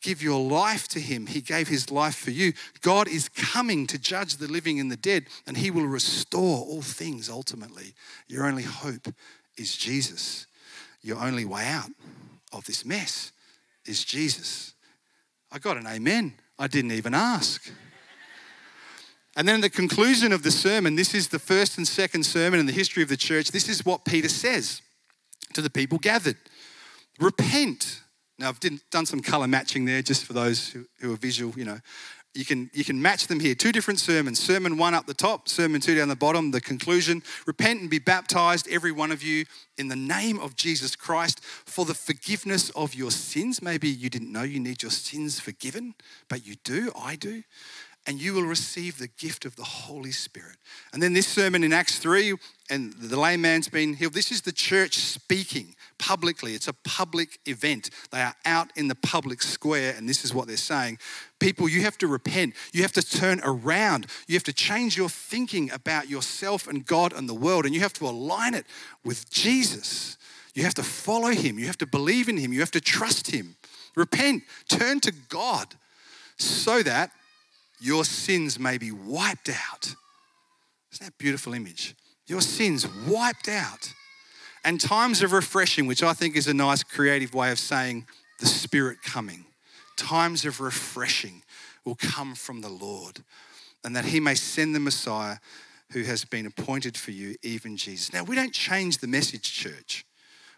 [0.00, 1.26] Give your life to Him.
[1.26, 2.52] He gave His life for you.
[2.82, 6.82] God is coming to judge the living and the dead, and He will restore all
[6.82, 7.92] things ultimately.
[8.28, 9.08] Your only hope
[9.56, 10.46] is Jesus.
[11.02, 11.90] Your only way out
[12.52, 13.32] of this mess
[13.84, 14.72] is Jesus.
[15.50, 16.34] I got an amen.
[16.60, 17.72] I didn't even ask.
[19.36, 22.64] And then the conclusion of the sermon, this is the first and second sermon in
[22.64, 23.50] the history of the church.
[23.50, 24.80] This is what Peter says
[25.52, 26.38] to the people gathered
[27.18, 28.02] Repent.
[28.38, 31.64] Now, I've done some color matching there just for those who, who are visual, you
[31.64, 31.78] know.
[32.34, 33.54] You can, you can match them here.
[33.54, 34.38] Two different sermons.
[34.38, 37.22] Sermon one up the top, sermon two down the bottom, the conclusion.
[37.46, 39.46] Repent and be baptized, every one of you,
[39.78, 43.62] in the name of Jesus Christ for the forgiveness of your sins.
[43.62, 45.94] Maybe you didn't know you need your sins forgiven,
[46.28, 46.92] but you do.
[46.94, 47.42] I do
[48.06, 50.56] and you will receive the gift of the Holy Spirit.
[50.92, 52.34] And then this sermon in Acts 3,
[52.70, 54.14] and the lame man's been healed.
[54.14, 56.54] This is the church speaking publicly.
[56.54, 57.90] It's a public event.
[58.10, 60.98] They are out in the public square, and this is what they're saying.
[61.40, 62.54] People, you have to repent.
[62.72, 64.06] You have to turn around.
[64.28, 67.80] You have to change your thinking about yourself and God and the world, and you
[67.80, 68.66] have to align it
[69.04, 70.16] with Jesus.
[70.54, 71.58] You have to follow him.
[71.58, 72.52] You have to believe in him.
[72.52, 73.56] You have to trust him.
[73.94, 74.44] Repent.
[74.68, 75.74] Turn to God
[76.38, 77.10] so that
[77.80, 79.94] your sins may be wiped out.
[80.92, 81.94] Isn't that beautiful image?
[82.26, 83.92] Your sins wiped out.
[84.64, 88.06] And times of refreshing, which I think is a nice creative way of saying
[88.40, 89.44] the Spirit coming.
[89.96, 91.42] Times of refreshing
[91.84, 93.22] will come from the Lord,
[93.84, 95.36] and that he may send the Messiah
[95.92, 98.12] who has been appointed for you, even Jesus.
[98.12, 100.04] Now, we don't change the message, church.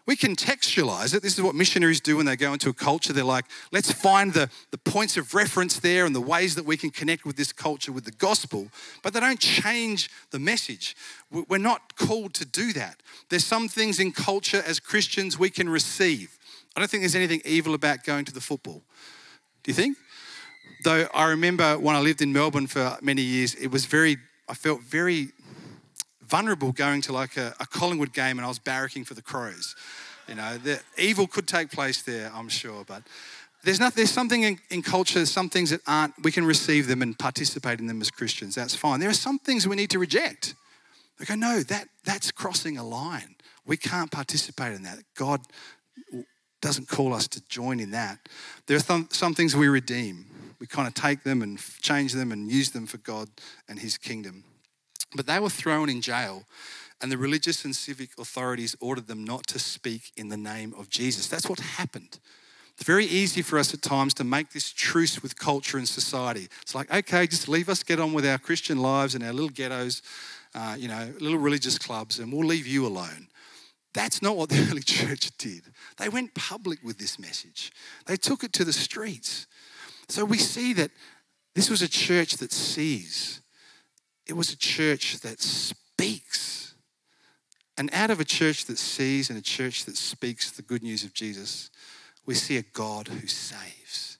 [0.09, 1.21] We contextualize it.
[1.21, 3.13] This is what missionaries do when they go into a culture.
[3.13, 6.77] They're like, let's find the, the points of reference there and the ways that we
[6.77, 8.69] can connect with this culture with the gospel.
[9.03, 10.95] But they don't change the message.
[11.29, 13.03] We're not called to do that.
[13.29, 16.39] There's some things in culture as Christians we can receive.
[16.75, 18.81] I don't think there's anything evil about going to the football.
[19.61, 19.95] Do you think?
[20.85, 24.17] Though I remember when I lived in Melbourne for many years, it was very,
[24.47, 25.27] I felt very
[26.29, 29.75] vulnerable going to like a, a Collingwood game and I was barracking for the Crows.
[30.27, 33.03] You know, the evil could take place there, I'm sure, but
[33.63, 37.01] there's not, there's something in, in culture, some things that aren't, we can receive them
[37.01, 38.55] and participate in them as Christians.
[38.55, 38.99] That's fine.
[38.99, 40.55] There are some things we need to reject.
[41.19, 43.35] We go, no, that, that's crossing a line.
[43.65, 44.99] We can't participate in that.
[45.15, 45.41] God
[46.61, 48.19] doesn't call us to join in that.
[48.67, 50.25] There are some, some things we redeem.
[50.59, 53.29] We kind of take them and change them and use them for God
[53.67, 54.43] and His kingdom.
[55.15, 56.43] But they were thrown in jail,
[57.01, 60.89] and the religious and civic authorities ordered them not to speak in the name of
[60.89, 61.27] Jesus.
[61.27, 62.19] That's what happened.
[62.79, 66.47] It's very easy for us at times to make this truce with culture and society.
[66.61, 69.49] It's like, okay, just leave us get on with our Christian lives and our little
[69.49, 70.01] ghettos,
[70.55, 73.27] uh, you know, little religious clubs, and we'll leave you alone.
[73.93, 75.63] That's not what the early church did.
[75.97, 77.71] They went public with this message,
[78.05, 79.47] they took it to the streets.
[80.07, 80.91] So we see that
[81.55, 83.41] this was a church that sees,
[84.29, 86.75] it was a church that speaks.
[87.77, 91.03] And out of a church that sees and a church that speaks the good news
[91.03, 91.69] of Jesus,
[92.25, 94.17] we see a God who saves.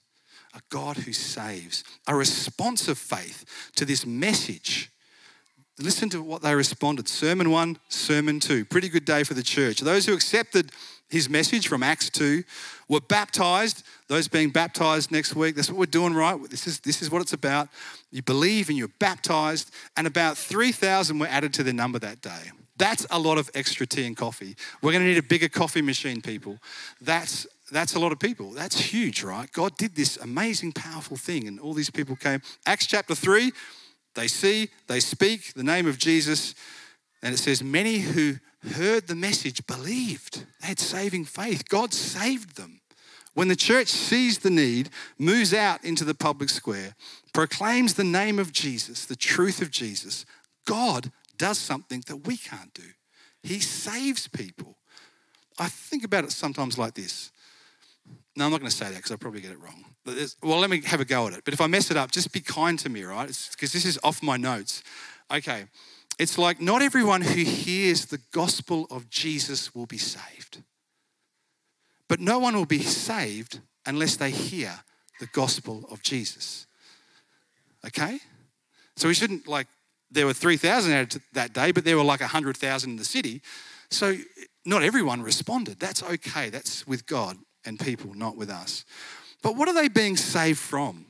[0.52, 1.84] A God who saves.
[2.08, 4.90] A responsive faith to this message.
[5.78, 7.08] Listen to what they responded.
[7.08, 8.64] Sermon one, sermon two.
[8.64, 9.80] Pretty good day for the church.
[9.80, 10.72] Those who accepted
[11.10, 12.44] his message from Acts 2
[12.88, 13.82] were baptized.
[14.08, 16.38] Those being baptized next week, that's what we're doing, right?
[16.48, 17.68] This is, this is what it's about.
[18.10, 22.52] You believe and you're baptized, and about 3,000 were added to the number that day.
[22.76, 24.56] That's a lot of extra tea and coffee.
[24.80, 26.58] We're going to need a bigger coffee machine, people.
[27.00, 28.50] That's that's a lot of people.
[28.50, 29.50] That's huge, right?
[29.52, 32.42] God did this amazing, powerful thing, and all these people came.
[32.66, 33.52] Acts chapter 3,
[34.14, 36.54] they see, they speak the name of Jesus,
[37.22, 40.44] and it says, Many who heard the message believed.
[40.60, 41.68] They had saving faith.
[41.68, 42.80] God saved them.
[43.34, 46.94] When the church sees the need, moves out into the public square,
[47.32, 50.26] proclaims the name of Jesus, the truth of Jesus,
[50.66, 52.82] God does something that we can't do.
[53.42, 54.76] He saves people.
[55.58, 57.30] I think about it sometimes like this.
[58.36, 59.84] No, I'm not going to say that because I'll probably get it wrong.
[60.42, 61.44] Well, let me have a go at it.
[61.44, 63.26] But if I mess it up, just be kind to me, right?
[63.52, 64.82] Because this is off my notes.
[65.30, 65.64] Okay.
[66.20, 70.62] It's like not everyone who hears the gospel of Jesus will be saved.
[72.10, 74.80] But no one will be saved unless they hear
[75.18, 76.66] the gospel of Jesus.
[77.86, 78.18] Okay?
[78.96, 79.66] So we shouldn't like,
[80.10, 83.40] there were 3,000 added that day, but there were like 100,000 in the city.
[83.90, 84.14] So
[84.66, 85.80] not everyone responded.
[85.80, 86.50] That's okay.
[86.50, 88.84] That's with God and people, not with us.
[89.42, 91.06] But what are they being saved from?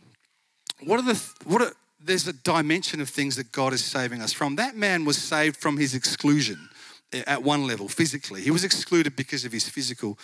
[0.85, 4.33] What are the, what are, there's a dimension of things that God is saving us
[4.33, 4.57] from.
[4.57, 6.69] That man was saved from his exclusion
[7.13, 8.41] at one level, physically.
[8.41, 10.19] He was excluded because of his physical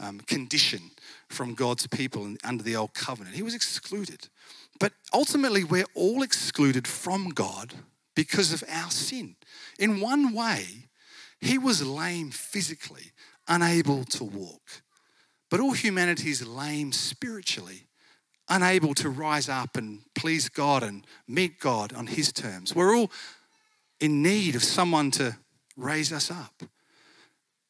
[0.00, 0.80] um, condition
[1.28, 3.36] from God's people under the old covenant.
[3.36, 4.28] He was excluded.
[4.80, 7.74] But ultimately, we're all excluded from God
[8.14, 9.36] because of our sin.
[9.78, 10.88] In one way,
[11.40, 13.12] he was lame physically,
[13.48, 14.82] unable to walk.
[15.50, 17.86] But all humanity is lame spiritually
[18.48, 22.74] unable to rise up and please God and meet God on His terms.
[22.74, 23.10] We're all
[24.00, 25.36] in need of someone to
[25.76, 26.62] raise us up.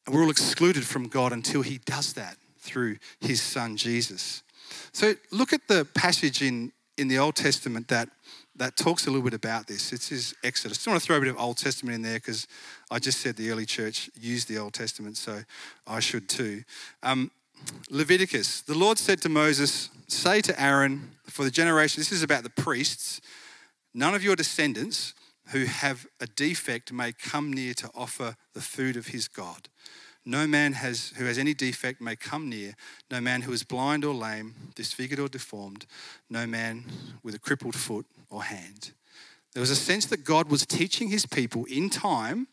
[0.05, 4.43] And we're all excluded from God until He does that through His Son Jesus.
[4.91, 8.09] So look at the passage in, in the Old Testament that,
[8.55, 9.93] that talks a little bit about this.
[9.93, 10.77] It's his Exodus.
[10.77, 12.47] I just want to throw a bit of Old Testament in there because
[12.91, 15.39] I just said the early church used the Old Testament, so
[15.87, 16.63] I should too.
[17.01, 17.31] Um,
[17.89, 18.61] Leviticus.
[18.61, 22.49] The Lord said to Moses, Say to Aaron, for the generation, this is about the
[22.49, 23.21] priests,
[23.93, 25.13] none of your descendants
[25.47, 29.69] who have a defect may come near to offer the food of his God.
[30.25, 32.75] No man has, who has any defect may come near.
[33.11, 35.85] No man who is blind or lame, disfigured or deformed.
[36.29, 36.85] No man
[37.23, 38.91] with a crippled foot or hand.
[39.53, 42.47] There was a sense that God was teaching his people in time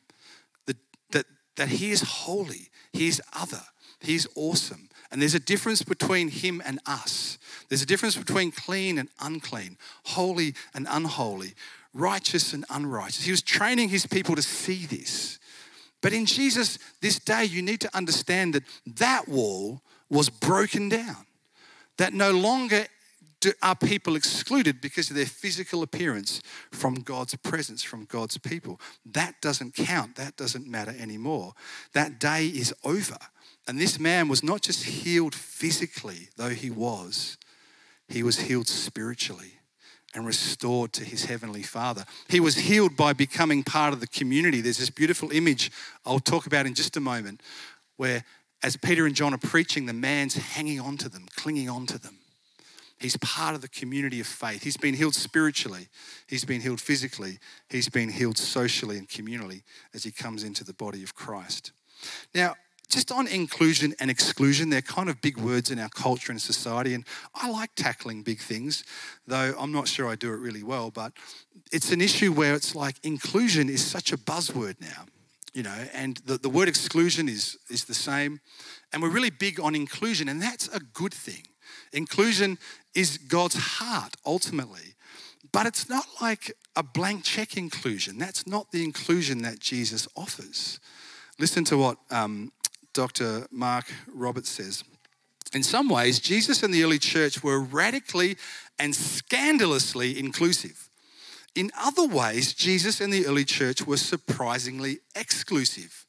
[0.67, 0.77] that,
[1.13, 3.63] that, that he is holy, he is other,
[4.01, 4.90] he is awesome.
[5.11, 7.39] And there's a difference between him and us.
[7.69, 11.55] There's a difference between clean and unclean, holy and unholy,
[11.93, 13.25] righteous and unrighteous.
[13.25, 15.39] He was training his people to see this.
[16.01, 21.27] But in Jesus, this day, you need to understand that that wall was broken down.
[21.99, 22.87] That no longer
[23.63, 28.81] are people excluded because of their physical appearance from God's presence, from God's people?
[29.07, 30.17] That doesn't count.
[30.17, 31.55] That doesn't matter anymore.
[31.93, 33.17] That day is over.
[33.67, 37.37] And this man was not just healed physically, though he was,
[38.09, 39.61] he was healed spiritually
[40.15, 42.05] and restored to his heavenly father.
[42.29, 44.61] He was healed by becoming part of the community.
[44.61, 45.71] There's this beautiful image
[46.05, 47.43] I'll talk about in just a moment
[47.97, 48.25] where,
[48.63, 51.99] as Peter and John are preaching, the man's hanging on to them, clinging on to
[51.99, 52.19] them.
[52.99, 54.63] He's part of the community of faith.
[54.63, 55.89] He's been healed spiritually,
[56.27, 57.39] he's been healed physically,
[57.69, 59.63] he's been healed socially and communally
[59.95, 61.73] as he comes into the body of Christ.
[62.35, 62.57] Now,
[62.91, 66.95] just on inclusion and exclusion, they're kind of big words in our culture and society.
[66.95, 68.85] And I like tackling big things,
[69.27, 70.91] though I'm not sure I do it really well.
[70.91, 71.13] But
[71.73, 75.07] it's an issue where it's like inclusion is such a buzzword now,
[75.55, 78.41] you know, and the, the word exclusion is, is the same.
[78.93, 81.45] And we're really big on inclusion, and that's a good thing.
[81.93, 82.59] Inclusion
[82.95, 84.95] is God's heart ultimately.
[85.53, 88.19] But it's not like a blank check inclusion.
[88.19, 90.79] That's not the inclusion that Jesus offers.
[91.39, 92.53] Listen to what um,
[92.93, 93.47] Dr.
[93.51, 94.85] Mark Roberts says.
[95.53, 98.37] In some ways, Jesus and the early church were radically
[98.79, 100.89] and scandalously inclusive.
[101.55, 106.07] In other ways, Jesus and the early church were surprisingly exclusive.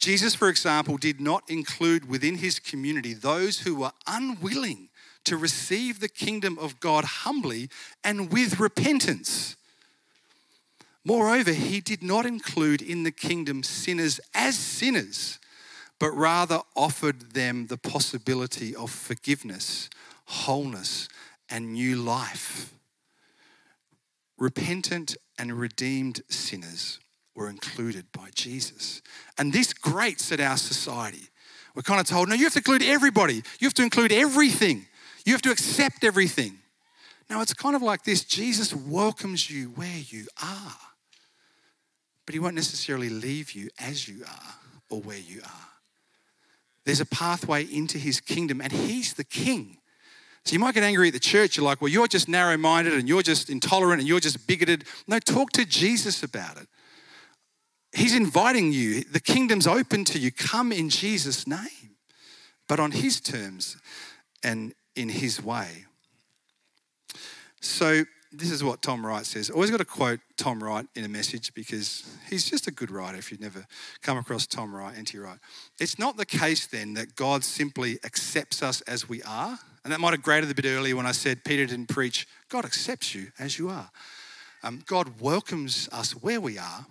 [0.00, 4.88] Jesus, for example, did not include within his community those who were unwilling
[5.24, 7.68] to receive the kingdom of God humbly
[8.02, 9.56] and with repentance.
[11.04, 15.38] Moreover, he did not include in the kingdom sinners as sinners
[15.98, 19.90] but rather offered them the possibility of forgiveness,
[20.26, 21.08] wholeness,
[21.50, 22.72] and new life.
[24.38, 27.00] Repentant and redeemed sinners
[27.34, 29.02] were included by Jesus.
[29.38, 31.28] And this grates at our society.
[31.74, 33.42] We're kind of told, no, you have to include everybody.
[33.60, 34.86] You have to include everything.
[35.24, 36.58] You have to accept everything.
[37.30, 40.76] Now, it's kind of like this Jesus welcomes you where you are,
[42.24, 44.54] but he won't necessarily leave you as you are
[44.90, 45.77] or where you are.
[46.88, 49.76] There's a pathway into his kingdom, and he's the king.
[50.46, 51.54] So you might get angry at the church.
[51.54, 54.84] You're like, well, you're just narrow minded and you're just intolerant and you're just bigoted.
[55.06, 56.66] No, talk to Jesus about it.
[57.92, 59.04] He's inviting you.
[59.04, 60.32] The kingdom's open to you.
[60.32, 61.96] Come in Jesus' name,
[62.66, 63.76] but on his terms
[64.42, 65.84] and in his way.
[67.60, 69.50] So this is what Tom Wright says.
[69.50, 73.18] Always got to quote Tom Wright in a message because he's just a good writer
[73.18, 73.66] if you've never
[74.02, 75.16] come across Tom Wright, N.T.
[75.18, 75.38] Wright.
[75.80, 79.58] It's not the case then that God simply accepts us as we are.
[79.84, 82.26] And that might have grated a bit earlier when I said Peter didn't preach.
[82.48, 83.90] God accepts you as you are.
[84.62, 86.86] Um, God welcomes us where we are,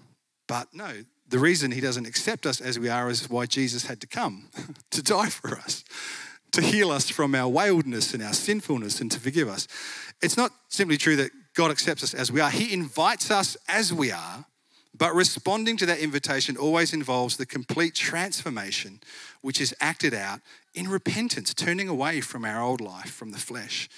[0.47, 3.99] but no, the reason he doesn't accept us as we are is why Jesus had
[4.01, 4.49] to come
[4.91, 5.83] to die for us,
[6.51, 9.67] to heal us from our waywardness and our sinfulness and to forgive us.
[10.21, 13.93] It's not simply true that God accepts us as we are, He invites us as
[13.93, 14.45] we are,
[14.97, 18.99] but responding to that invitation always involves the complete transformation
[19.41, 20.39] which is acted out
[20.73, 23.89] in repentance, turning away from our old life, from the flesh,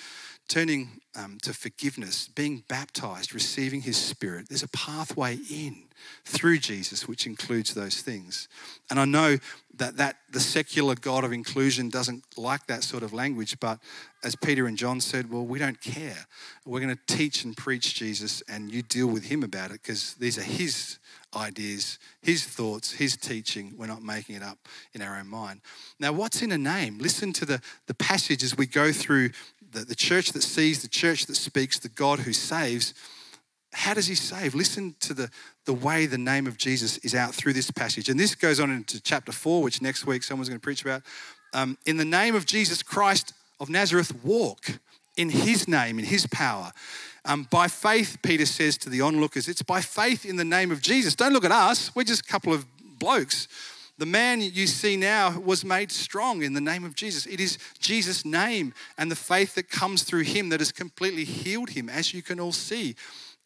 [0.49, 4.49] turning um, to forgiveness, being baptized, receiving His Spirit.
[4.49, 5.83] There's a pathway in
[6.25, 8.47] through Jesus, which includes those things.
[8.89, 9.37] And I know
[9.75, 13.79] that, that the secular God of inclusion doesn't like that sort of language, but
[14.23, 16.27] as Peter and John said, well, we don't care.
[16.65, 20.15] We're going to teach and preach Jesus, and you deal with him about it because
[20.15, 20.99] these are his
[21.35, 23.73] ideas, his thoughts, his teaching.
[23.77, 24.57] We're not making it up
[24.93, 25.61] in our own mind.
[25.99, 26.97] Now, what's in a name?
[26.97, 29.29] Listen to the, the passage as we go through
[29.71, 32.93] the, the church that sees, the church that speaks, the God who saves.
[33.73, 34.55] How does he save?
[34.55, 35.29] Listen to the,
[35.65, 38.09] the way the name of Jesus is out through this passage.
[38.09, 41.03] And this goes on into chapter 4, which next week someone's going to preach about.
[41.53, 44.79] Um, in the name of Jesus Christ of Nazareth, walk
[45.17, 46.71] in his name, in his power.
[47.25, 50.81] Um, by faith, Peter says to the onlookers, it's by faith in the name of
[50.81, 51.15] Jesus.
[51.15, 52.65] Don't look at us, we're just a couple of
[52.97, 53.47] blokes.
[53.99, 57.25] The man you see now was made strong in the name of Jesus.
[57.25, 61.71] It is Jesus' name and the faith that comes through him that has completely healed
[61.71, 62.95] him, as you can all see.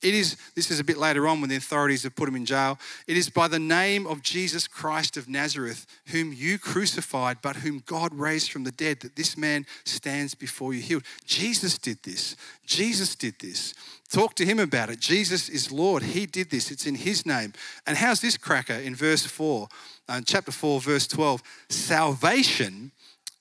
[0.03, 2.45] It is, this is a bit later on when the authorities have put him in
[2.45, 2.77] jail.
[3.07, 7.81] It is by the name of Jesus Christ of Nazareth, whom you crucified, but whom
[7.85, 11.03] God raised from the dead, that this man stands before you healed.
[11.25, 12.35] Jesus did this.
[12.65, 13.73] Jesus did this.
[14.11, 14.99] Talk to him about it.
[14.99, 16.03] Jesus is Lord.
[16.03, 16.69] He did this.
[16.69, 17.53] It's in his name.
[17.87, 19.69] And how's this cracker in verse 4,
[20.07, 21.41] uh, chapter 4, verse 12?
[21.69, 22.91] Salvation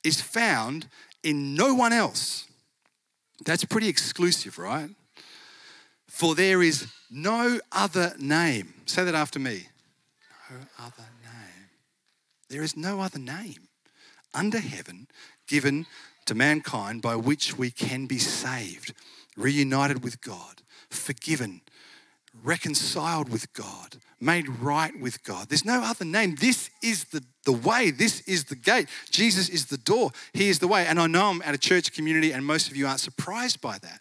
[0.05, 0.89] is found
[1.23, 2.47] in no one else.
[3.45, 4.91] That's pretty exclusive, right?
[6.07, 8.75] For there is no other name.
[8.87, 9.69] Say that after me.
[10.51, 11.69] No other name.
[12.49, 13.69] There is no other name
[14.35, 15.09] under heaven
[15.47, 15.87] given
[16.27, 18.95] to mankind by which we can be saved,
[19.37, 21.63] reunited with God, forgiven,
[22.43, 25.49] reconciled with God, made right with God.
[25.49, 26.37] There's no other name.
[26.37, 28.89] This is the, the way, this is the gate.
[29.11, 30.87] Jesus is the door, He is the way.
[30.87, 33.79] And I know I'm at a church community, and most of you aren't surprised by
[33.79, 34.01] that.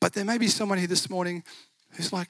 [0.00, 1.44] But there may be someone here this morning
[1.92, 2.28] who's like,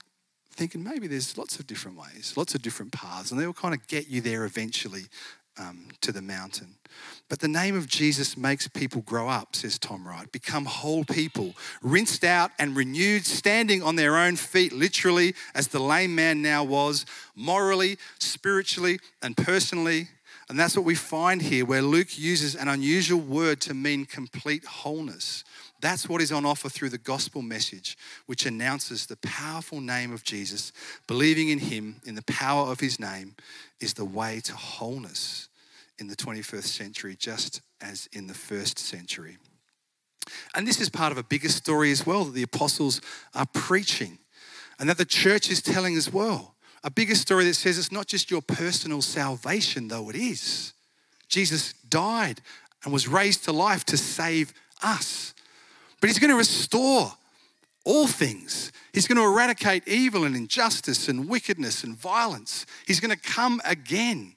[0.54, 3.74] thinking maybe there's lots of different ways, lots of different paths, and they will kind
[3.74, 5.04] of get you there eventually
[5.58, 6.76] um, to the mountain.
[7.28, 11.54] But the name of Jesus makes people grow up, says Tom Wright, become whole people,
[11.80, 16.62] rinsed out and renewed, standing on their own feet, literally, as the lame man now
[16.62, 20.08] was, morally, spiritually, and personally.
[20.48, 24.66] And that's what we find here, where Luke uses an unusual word to mean complete
[24.66, 25.44] wholeness.
[25.82, 30.22] That's what is on offer through the gospel message, which announces the powerful name of
[30.22, 30.72] Jesus.
[31.08, 33.34] Believing in him, in the power of his name,
[33.80, 35.48] is the way to wholeness
[35.98, 39.38] in the 21st century, just as in the first century.
[40.54, 43.00] And this is part of a bigger story as well that the apostles
[43.34, 44.18] are preaching
[44.78, 46.54] and that the church is telling as well.
[46.84, 50.74] A bigger story that says it's not just your personal salvation, though it is.
[51.28, 52.40] Jesus died
[52.84, 55.34] and was raised to life to save us.
[56.02, 57.12] But he's going to restore
[57.84, 58.72] all things.
[58.92, 62.66] He's going to eradicate evil and injustice and wickedness and violence.
[62.88, 64.34] He's going to come again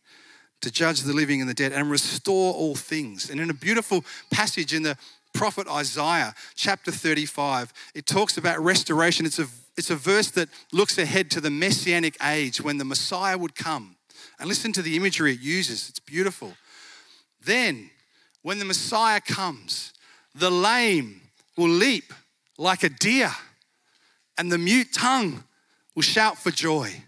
[0.61, 3.31] to judge the living and the dead and restore all things.
[3.31, 4.95] And in a beautiful passage in the
[5.33, 9.25] prophet Isaiah, chapter 35, it talks about restoration.
[9.25, 13.39] It's a, it's a verse that looks ahead to the messianic age when the Messiah
[13.39, 13.95] would come.
[14.39, 16.53] And listen to the imagery it uses, it's beautiful.
[17.43, 17.89] Then,
[18.43, 19.93] when the Messiah comes,
[20.35, 21.21] the lame
[21.57, 22.13] will leap
[22.57, 23.31] like a deer,
[24.37, 25.43] and the mute tongue
[25.95, 27.03] will shout for joy.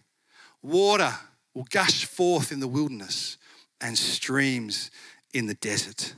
[0.62, 1.14] Water
[1.54, 3.38] will gush forth in the wilderness
[3.82, 4.92] and streams
[5.34, 6.14] in the desert.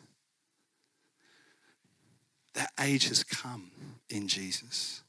[2.54, 3.72] That age has come
[4.10, 5.04] in Jesus,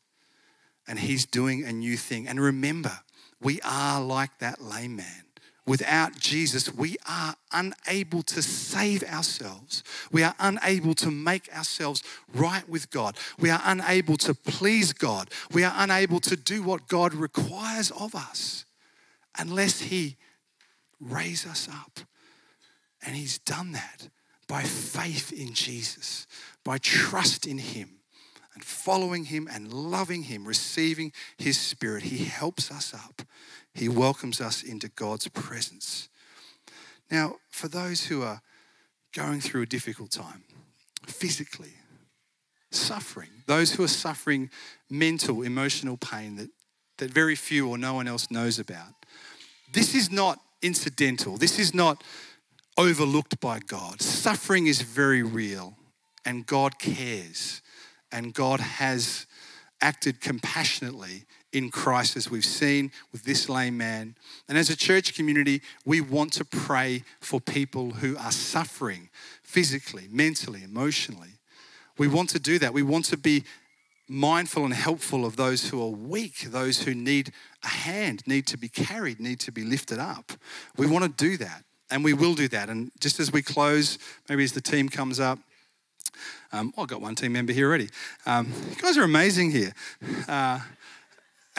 [0.87, 2.29] and He's doing a new thing.
[2.29, 3.01] And remember,
[3.41, 5.25] we are like that lame man.
[5.67, 9.85] Without Jesus, we are unable to save ourselves.
[10.11, 12.03] We are unable to make ourselves
[12.35, 13.17] right with God.
[13.39, 15.31] We are unable to please God.
[15.53, 18.65] We are unable to do what God requires of us
[19.39, 20.17] unless He
[20.99, 22.01] raise us up.
[23.05, 24.09] And He's done that
[24.49, 26.27] by faith in Jesus,
[26.65, 28.01] by trust in Him
[28.55, 32.05] and following Him and loving Him, receiving His Spirit.
[32.05, 33.23] He helps us up
[33.75, 36.09] he welcomes us into God's presence.
[37.11, 38.43] Now, for those who are
[39.15, 40.45] going through a difficult time,
[41.07, 41.75] physically,
[42.71, 44.51] suffering, those who are suffering
[44.89, 46.51] mental, emotional pain that,
[46.99, 48.95] that very few or no one else knows about,
[49.73, 51.37] this is not incidental.
[51.37, 52.03] This is not
[52.77, 54.01] overlooked by God.
[54.01, 55.77] Suffering is very real,
[56.25, 57.63] and God cares,
[58.13, 59.27] and God has
[59.81, 64.17] acted compassionately in Christ, as we've seen with this lame man.
[64.49, 69.09] And as a church community, we want to pray for people who are suffering
[69.43, 71.39] physically, mentally, emotionally.
[71.99, 72.73] We want to do that.
[72.73, 73.45] We want to be
[74.09, 77.33] mindful and helpful of those who are weak, those who need
[77.63, 80.33] a hand, need to be carried, need to be lifted up.
[80.77, 82.69] We want to do that, and we will do that.
[82.69, 83.99] And just as we close,
[84.29, 85.39] maybe as the team comes up,
[86.53, 87.89] um, oh, I've got one team member here already.
[88.27, 89.73] Um, you guys are amazing here.
[90.27, 90.59] Uh,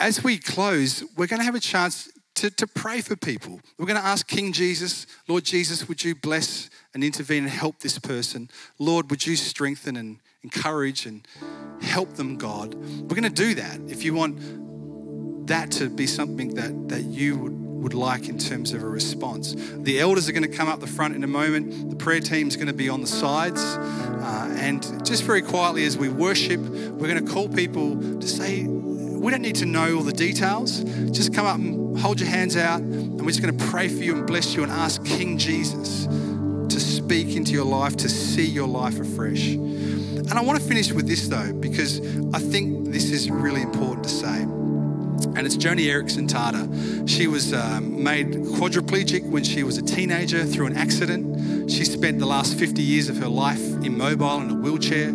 [0.02, 3.60] as we close, we're going to have a chance to, to pray for people.
[3.78, 7.78] We're going to ask King Jesus, Lord Jesus, would you bless and intervene and help
[7.78, 8.50] this person?
[8.80, 11.26] Lord, would you strengthen and encourage and
[11.80, 12.74] help them, God?
[12.74, 13.78] We're going to do that.
[13.86, 18.72] If you want that to be something that, that you would would like in terms
[18.72, 19.56] of a response.
[19.78, 21.90] The elders are going to come up the front in a moment.
[21.90, 23.60] The prayer team is going to be on the sides.
[23.60, 28.68] Uh, and just very quietly as we worship, we're going to call people to say,
[29.22, 30.80] we don't need to know all the details.
[31.12, 34.02] Just come up and hold your hands out, and we're just going to pray for
[34.02, 38.44] you and bless you and ask King Jesus to speak into your life, to see
[38.44, 39.50] your life afresh.
[39.50, 42.00] And I want to finish with this though, because
[42.34, 44.42] I think this is really important to say.
[44.42, 47.08] And it's Joni Eareckson Tada.
[47.08, 51.70] She was um, made quadriplegic when she was a teenager through an accident.
[51.70, 55.10] She spent the last 50 years of her life immobile in a wheelchair,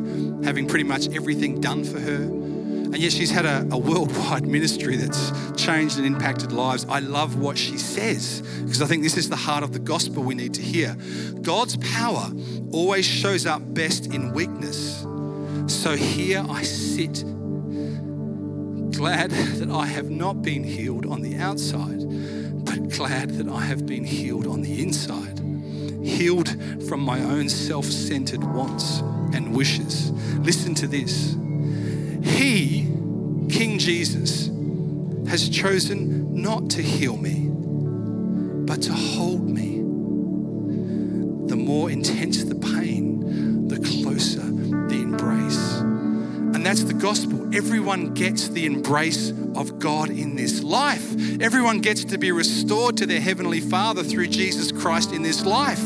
[0.46, 2.47] having pretty much everything done for her.
[2.88, 5.32] And yet she's had a, a, worldwide ministry that's
[5.62, 6.86] changed and impacted lives.
[6.88, 10.24] I love what she says because I think this is the heart of the gospel
[10.24, 10.96] we need to hear.
[11.42, 12.32] God's power
[12.72, 15.06] always shows up best in weakness.
[15.68, 17.26] So here I sit,
[18.94, 22.06] glad that I have not been healed on the outside,
[22.64, 25.40] but glad that I have been healed on the inside,
[26.06, 26.56] healed
[26.88, 29.00] from my own self centered wants
[29.34, 30.12] and wishes.
[30.40, 31.36] Listen to this.
[32.28, 32.84] He,
[33.50, 34.48] King Jesus,
[35.28, 37.50] has chosen not to heal me,
[38.66, 39.78] but to hold me.
[41.48, 45.80] The more intense the pain, the closer the embrace.
[45.80, 47.54] And that's the gospel.
[47.56, 51.16] Everyone gets the embrace of God in this life.
[51.42, 55.84] Everyone gets to be restored to their Heavenly Father through Jesus Christ in this life.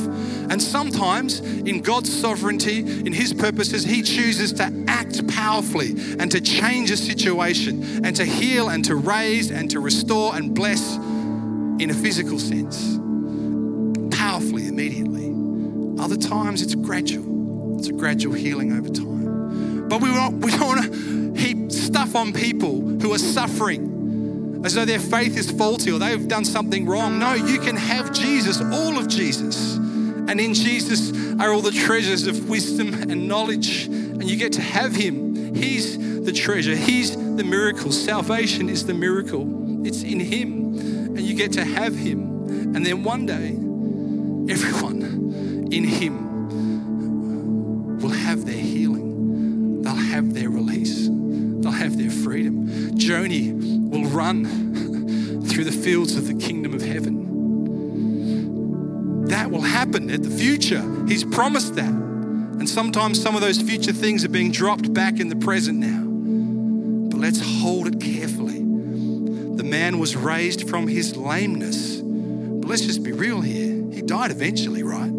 [0.52, 6.42] And sometimes, in God's sovereignty, in His purposes, He chooses to act powerfully and to
[6.42, 11.90] change a situation and to heal and to raise and to restore and bless in
[11.90, 12.98] a physical sense,
[14.14, 15.34] powerfully, immediately.
[16.04, 19.88] Other times, it's gradual, it's a gradual healing over time.
[19.88, 24.74] But we don't, we don't want to heap stuff on people who are suffering as
[24.74, 27.20] though their faith is faulty or they've done something wrong.
[27.20, 29.80] No, you can have Jesus, all of Jesus.
[30.28, 34.62] And in Jesus are all the treasures of wisdom and knowledge, and you get to
[34.62, 35.56] have Him.
[35.56, 37.92] He's the treasure, He's the miracle.
[37.92, 40.76] Salvation is the miracle, it's in Him,
[41.16, 42.76] and you get to have Him.
[42.76, 43.50] And then one day,
[44.52, 45.02] everyone
[45.72, 46.32] in Him
[48.00, 52.68] will have their healing, they'll have their release, they'll have their freedom.
[52.98, 54.46] Joni will run
[55.46, 56.34] through the fields of the
[59.52, 60.82] will happen at the future.
[61.08, 61.90] He's promised that.
[61.90, 67.10] And sometimes some of those future things are being dropped back in the present now.
[67.10, 68.60] But let's hold it carefully.
[68.60, 71.98] The man was raised from his lameness.
[71.98, 73.92] But let's just be real here.
[73.92, 75.12] He died eventually, right?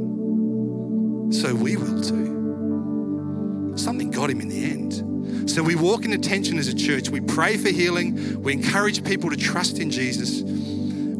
[1.34, 3.74] So we will too.
[3.76, 5.50] Something got him in the end.
[5.50, 7.08] So we walk in attention as a church.
[7.08, 8.42] We pray for healing.
[8.42, 10.42] We encourage people to trust in Jesus.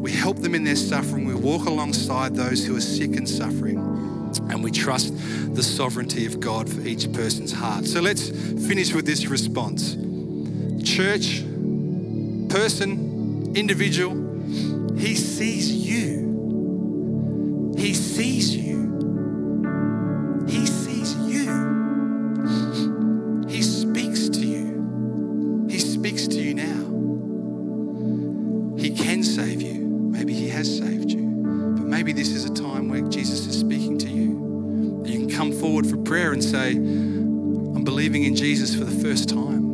[0.03, 1.25] We help them in their suffering.
[1.25, 3.77] We walk alongside those who are sick and suffering.
[4.49, 5.13] And we trust
[5.55, 7.85] the sovereignty of God for each person's heart.
[7.85, 8.27] So let's
[8.67, 9.95] finish with this response
[10.83, 11.41] Church,
[12.49, 14.13] person, individual,
[14.97, 17.73] He sees you.
[17.77, 20.43] He sees you.
[20.49, 21.47] He sees you.
[23.47, 25.65] He speaks to you.
[25.69, 26.83] He speaks to you now.
[28.77, 29.72] He can save you.
[30.63, 31.19] Has saved you.
[31.75, 35.03] But maybe this is a time where Jesus is speaking to you.
[35.05, 39.27] You can come forward for prayer and say, I'm believing in Jesus for the first
[39.27, 39.65] time.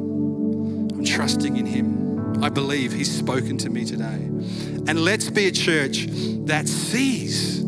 [0.89, 2.43] I'm trusting in Him.
[2.43, 4.15] I believe He's spoken to me today.
[4.87, 6.07] And let's be a church
[6.47, 7.63] that sees,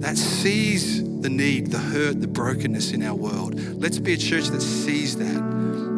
[0.00, 3.60] that sees the need, the hurt, the brokenness in our world.
[3.78, 5.36] Let's be a church that sees that.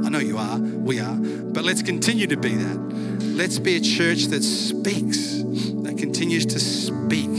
[0.05, 2.79] I know you are, we are, but let's continue to be that.
[3.23, 5.36] Let's be a church that speaks,
[5.97, 7.31] continues to speak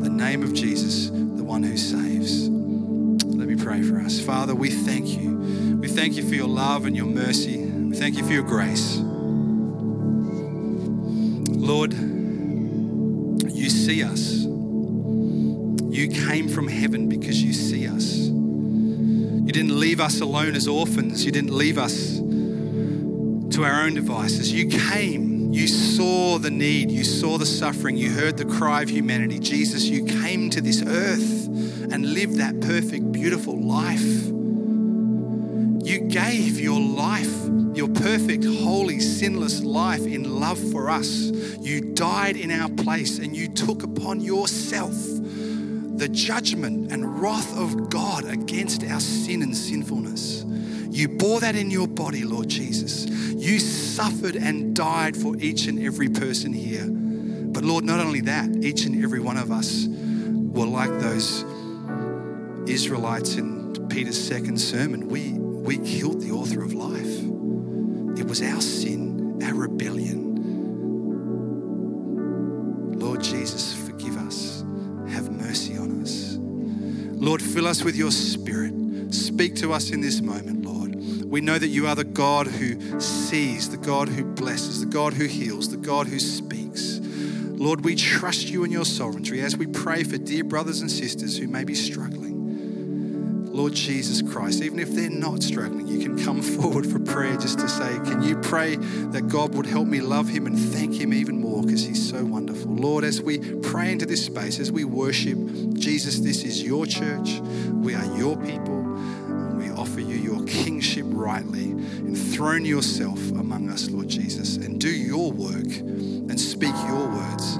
[0.00, 2.48] the name of Jesus, the one who saves.
[2.48, 4.20] Let me pray for us.
[4.20, 5.78] Father, we thank you.
[5.80, 7.58] We thank you for your love and your mercy.
[7.58, 8.98] We thank you for your grace.
[11.48, 14.32] Lord, you see us.
[15.92, 18.16] You came from heaven because you see us.
[18.16, 21.24] You didn't leave us alone as orphans.
[21.24, 24.52] You didn't leave us to our own devices.
[24.52, 25.29] You came.
[25.52, 26.90] You saw the need.
[26.90, 27.96] You saw the suffering.
[27.96, 29.38] You heard the cry of humanity.
[29.38, 31.46] Jesus, you came to this earth
[31.92, 34.28] and lived that perfect, beautiful life.
[35.82, 37.34] You gave your life,
[37.74, 41.30] your perfect, holy, sinless life in love for us.
[41.60, 47.90] You died in our place and you took upon yourself the judgment and wrath of
[47.90, 50.44] God against our sin and sinfulness.
[50.90, 53.06] You bore that in your body, Lord Jesus.
[53.06, 56.86] You suffered and died for each and every person here.
[56.88, 61.44] But Lord, not only that, each and every one of us were like those
[62.68, 65.08] Israelites in Peter's second sermon.
[65.08, 67.18] We, we killed the author of life.
[68.18, 70.18] It was our sin, our rebellion.
[72.98, 74.64] Lord Jesus, forgive us.
[75.08, 76.36] Have mercy on us.
[76.38, 78.74] Lord, fill us with your spirit.
[79.12, 80.59] Speak to us in this moment.
[81.30, 85.12] We know that you are the God who sees, the God who blesses, the God
[85.12, 86.98] who heals, the God who speaks.
[87.00, 91.38] Lord, we trust you in your sovereignty as we pray for dear brothers and sisters
[91.38, 93.50] who may be struggling.
[93.52, 97.60] Lord Jesus Christ, even if they're not struggling, you can come forward for prayer just
[97.60, 101.14] to say, Can you pray that God would help me love him and thank him
[101.14, 102.74] even more because he's so wonderful?
[102.74, 105.38] Lord, as we pray into this space, as we worship,
[105.74, 107.40] Jesus, this is your church.
[107.70, 108.79] We are your people.
[111.20, 111.70] Rightly.
[111.70, 117.56] Enthrone yourself among us, Lord Jesus, and do your work and speak your words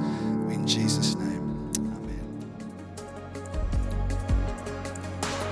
[0.51, 1.71] in Jesus' name.
[1.77, 2.31] Amen.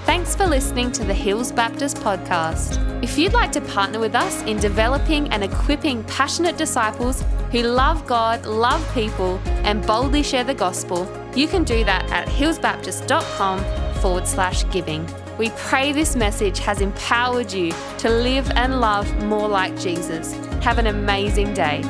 [0.07, 2.85] Thanks for listening to the Hills Baptist podcast.
[3.03, 8.07] If you'd like to partner with us in developing and equipping passionate disciples who love
[8.07, 11.07] God, love people, and boldly share the gospel,
[11.37, 15.07] you can do that at hillsbaptist.com forward slash giving.
[15.39, 20.33] We pray this message has empowered you to live and love more like Jesus.
[20.65, 21.83] Have an amazing day.